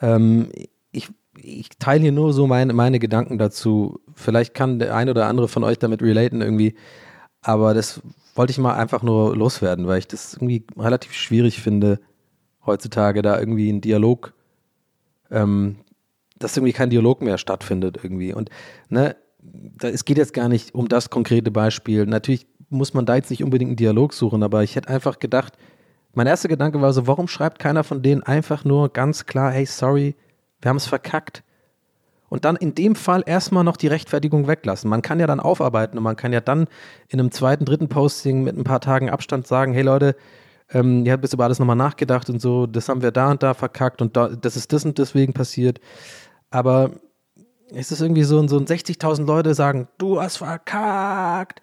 [0.00, 0.50] Ähm,
[0.92, 1.08] ich,
[1.46, 4.00] ich teile hier nur so meine, meine Gedanken dazu.
[4.14, 6.74] Vielleicht kann der ein oder andere von euch damit relaten irgendwie.
[7.42, 8.02] Aber das
[8.34, 12.00] wollte ich mal einfach nur loswerden, weil ich das irgendwie relativ schwierig finde,
[12.64, 14.34] heutzutage da irgendwie einen Dialog
[15.30, 15.76] ähm,
[16.38, 18.34] dass irgendwie kein Dialog mehr stattfindet irgendwie.
[18.34, 18.50] Und
[18.88, 22.06] ne, da, es geht jetzt gar nicht um das konkrete Beispiel.
[22.06, 25.54] Natürlich muss man da jetzt nicht unbedingt einen Dialog suchen, aber ich hätte einfach gedacht,
[26.12, 29.66] mein erster Gedanke war so, warum schreibt keiner von denen einfach nur ganz klar, hey,
[29.66, 30.14] sorry,
[30.60, 31.42] wir haben es verkackt.
[32.28, 34.90] Und dann in dem Fall erstmal noch die Rechtfertigung weglassen.
[34.90, 36.66] Man kann ja dann aufarbeiten und man kann ja dann
[37.08, 40.16] in einem zweiten, dritten Posting mit ein paar Tagen Abstand sagen, hey Leute,
[40.70, 43.42] ähm, ihr habt jetzt über alles nochmal nachgedacht und so, das haben wir da und
[43.42, 45.80] da verkackt und da, das ist das und deswegen passiert.
[46.50, 46.90] Aber
[47.72, 51.62] es ist irgendwie so, so ein 60.000 Leute sagen, du hast verkackt.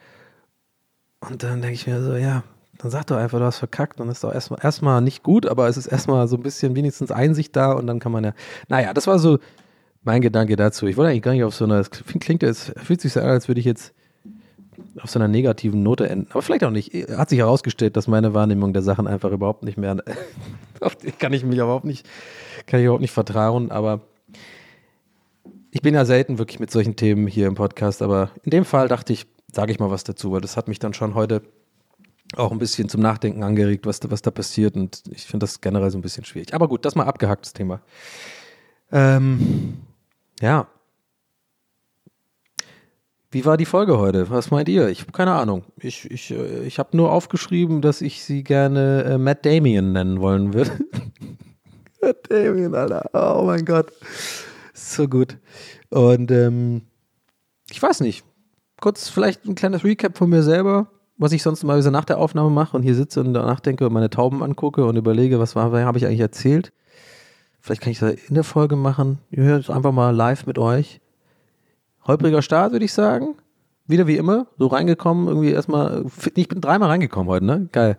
[1.20, 2.44] Und dann denke ich mir so, ja,
[2.84, 4.02] dann sag doch einfach, du hast verkackt.
[4.02, 7.12] Dann ist doch erstmal erstmal nicht gut, aber es ist erstmal so ein bisschen wenigstens
[7.12, 8.34] Einsicht da und dann kann man ja.
[8.68, 9.40] Naja, das war so
[10.04, 10.86] mein Gedanke dazu.
[10.88, 13.28] Ich wollte eigentlich gar nicht auf so einer, es klingt jetzt, fühlt sich so an,
[13.28, 13.94] als würde ich jetzt
[15.02, 16.28] auf so einer negativen Note enden.
[16.32, 16.94] Aber vielleicht auch nicht.
[17.10, 20.04] Hat sich herausgestellt, dass meine Wahrnehmung der Sachen einfach überhaupt nicht mehr,
[21.20, 22.06] kann ich mich überhaupt nicht,
[22.68, 24.02] kann ich überhaupt nicht vertrauen, aber
[25.72, 28.90] ich bin ja selten wirklich mit solchen Themen hier im Podcast, aber in dem Fall
[28.90, 31.44] dachte ich, sage ich mal was dazu, weil das hat mich dann schon heute
[32.36, 35.91] auch ein bisschen zum Nachdenken angeregt, was, was da passiert und ich finde das generell
[35.91, 36.53] so ein bisschen schwierig.
[36.53, 37.82] Aber gut, das mal abgehacktes Thema.
[38.91, 39.78] Ähm,
[40.41, 40.67] ja.
[43.30, 44.30] Wie war die Folge heute?
[44.30, 44.89] Was meint ihr?
[44.89, 45.63] Ich habe keine Ahnung.
[45.78, 50.19] Ich, ich, äh, ich habe nur aufgeschrieben, dass ich sie gerne äh, Matt Damien nennen
[50.19, 50.71] wollen würde.
[52.01, 53.09] Matt Damien, Alter.
[53.13, 53.91] Oh mein Gott
[54.74, 55.38] so gut.
[55.89, 56.84] Und ähm,
[57.69, 58.24] ich weiß nicht.
[58.82, 60.91] Kurz vielleicht ein kleines Recap von mir selber,
[61.24, 63.93] was ich sonst mal nach der Aufnahme mache und hier sitze und danach denke und
[63.93, 66.74] meine Tauben angucke und überlege, was war, habe ich eigentlich erzählt.
[67.61, 69.19] Vielleicht kann ich das in der Folge machen.
[69.32, 70.99] Ihr hört es einfach mal live mit euch.
[72.05, 73.36] Holpriger Start, würde ich sagen.
[73.88, 76.05] Wieder wie immer, so reingekommen, irgendwie erstmal,
[76.36, 77.69] ich bin dreimal reingekommen heute, ne?
[77.71, 77.97] Geil.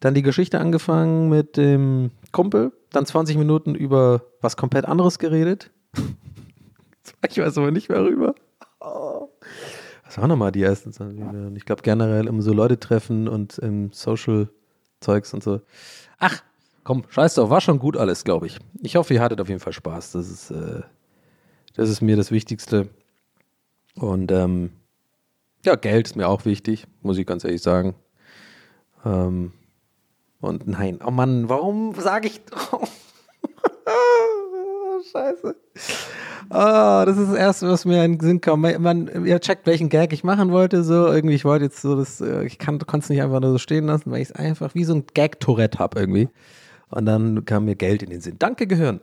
[0.00, 5.70] Dann die Geschichte angefangen mit dem Kumpel, dann 20 Minuten über was komplett anderes geredet.
[7.28, 8.34] ich weiß aber nicht mehr rüber.
[8.80, 9.28] Oh.
[10.04, 11.56] Was waren nochmal die ersten 20 Minuten?
[11.56, 15.60] Ich glaube generell um so Leute treffen und im Social-Zeugs und so.
[16.18, 16.42] Ach,
[16.84, 18.58] komm, scheiß drauf, war schon gut alles, glaube ich.
[18.82, 20.12] Ich hoffe, ihr hattet auf jeden Fall Spaß.
[20.12, 20.82] Das ist, äh,
[21.74, 22.88] das ist mir das Wichtigste.
[23.96, 24.72] Und ähm,
[25.64, 27.94] ja, Geld ist mir auch wichtig, muss ich ganz ehrlich sagen.
[29.04, 29.52] Ähm,
[30.40, 32.42] und nein, oh Mann, warum sage ich.
[35.10, 35.56] Scheiße.
[36.50, 38.40] Oh, das ist das Erste, was mir in den Sinn.
[38.60, 40.84] Man, man, ihr checkt, welchen Gag ich machen wollte.
[40.84, 43.58] So irgendwie, ich wollte jetzt so das, äh, ich konnte es nicht einfach nur so
[43.58, 46.28] stehen lassen, weil ich es einfach wie so ein Gag-Tourette habe irgendwie.
[46.90, 48.36] Und dann kam mir Geld in den Sinn.
[48.38, 49.00] Danke gehören.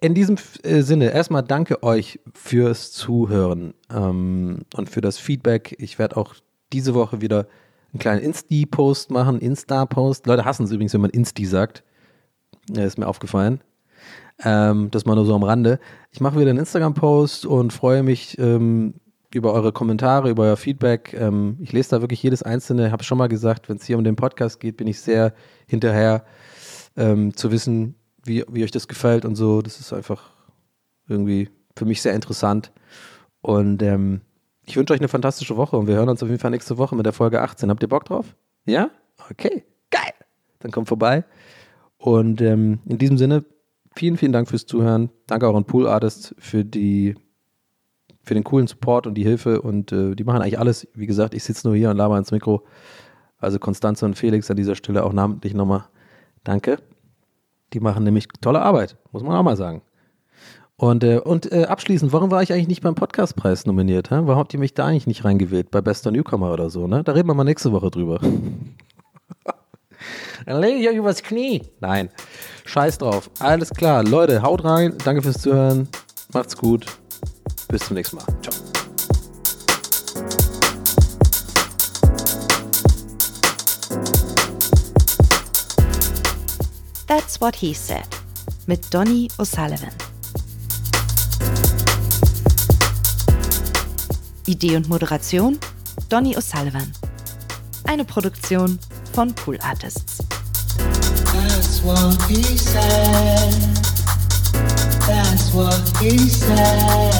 [0.00, 5.76] In diesem äh, Sinne, erstmal danke euch fürs Zuhören ähm, und für das Feedback.
[5.78, 6.34] Ich werde auch
[6.72, 7.46] diese Woche wieder
[7.92, 10.26] einen kleinen Insti-Post machen, Insta-Post.
[10.26, 11.84] Leute hassen es übrigens, wenn man Insti sagt.
[12.70, 13.60] Ja, ist mir aufgefallen.
[14.44, 15.78] Ähm, das mal nur so am Rande.
[16.10, 18.94] Ich mache wieder einen Instagram-Post und freue mich ähm,
[19.34, 21.14] über eure Kommentare, über euer Feedback.
[21.14, 22.86] Ähm, ich lese da wirklich jedes einzelne.
[22.86, 25.32] Ich habe schon mal gesagt, wenn es hier um den Podcast geht, bin ich sehr
[25.66, 26.24] hinterher
[26.96, 27.94] ähm, zu wissen,
[28.24, 29.62] wie, wie euch das gefällt und so.
[29.62, 30.30] Das ist einfach
[31.08, 32.72] irgendwie für mich sehr interessant.
[33.40, 34.20] Und ähm,
[34.66, 36.94] ich wünsche euch eine fantastische Woche und wir hören uns auf jeden Fall nächste Woche
[36.94, 37.70] mit der Folge 18.
[37.70, 38.34] Habt ihr Bock drauf?
[38.64, 38.90] Ja?
[39.30, 40.12] Okay, geil.
[40.60, 41.24] Dann kommt vorbei.
[41.96, 43.44] Und ähm, in diesem Sinne,
[43.94, 45.10] vielen, vielen Dank fürs Zuhören.
[45.26, 47.14] Danke auch an Pool Artists für die
[48.24, 50.86] für den coolen Support und die Hilfe und äh, die machen eigentlich alles.
[50.94, 52.64] Wie gesagt, ich sitze nur hier und laber ins Mikro.
[53.38, 55.86] Also Konstanze und Felix an dieser Stelle auch namentlich nochmal
[56.44, 56.78] danke.
[57.72, 59.82] Die machen nämlich tolle Arbeit, muss man auch mal sagen.
[60.76, 64.10] Und, äh, und äh, abschließend, warum war ich eigentlich nicht beim Podcastpreis nominiert?
[64.10, 64.20] Hä?
[64.22, 65.70] Warum habt ihr mich da eigentlich nicht reingewählt?
[65.70, 67.04] Bei Bester Newcomer oder so, ne?
[67.04, 68.20] Da reden wir mal nächste Woche drüber.
[70.46, 71.62] Dann lege ich euch übers Knie.
[71.80, 72.10] Nein,
[72.64, 73.30] scheiß drauf.
[73.38, 74.96] Alles klar, Leute, haut rein.
[75.04, 75.88] Danke fürs Zuhören.
[76.32, 76.86] Macht's gut.
[77.68, 78.26] Bis zum nächsten Mal.
[78.42, 78.54] Ciao.
[87.06, 88.08] That's What He Said
[88.66, 89.90] mit Donny O'Sullivan.
[94.46, 95.58] Idee und Moderation
[96.08, 96.90] Donny O'Sullivan.
[97.84, 98.78] Eine Produktion
[99.12, 100.18] von Pool Artists.
[101.32, 103.52] That's what he said.
[105.06, 107.12] That's what he said.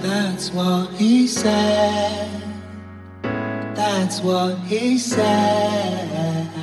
[0.01, 2.29] That's what he said.
[3.75, 6.62] That's what he said.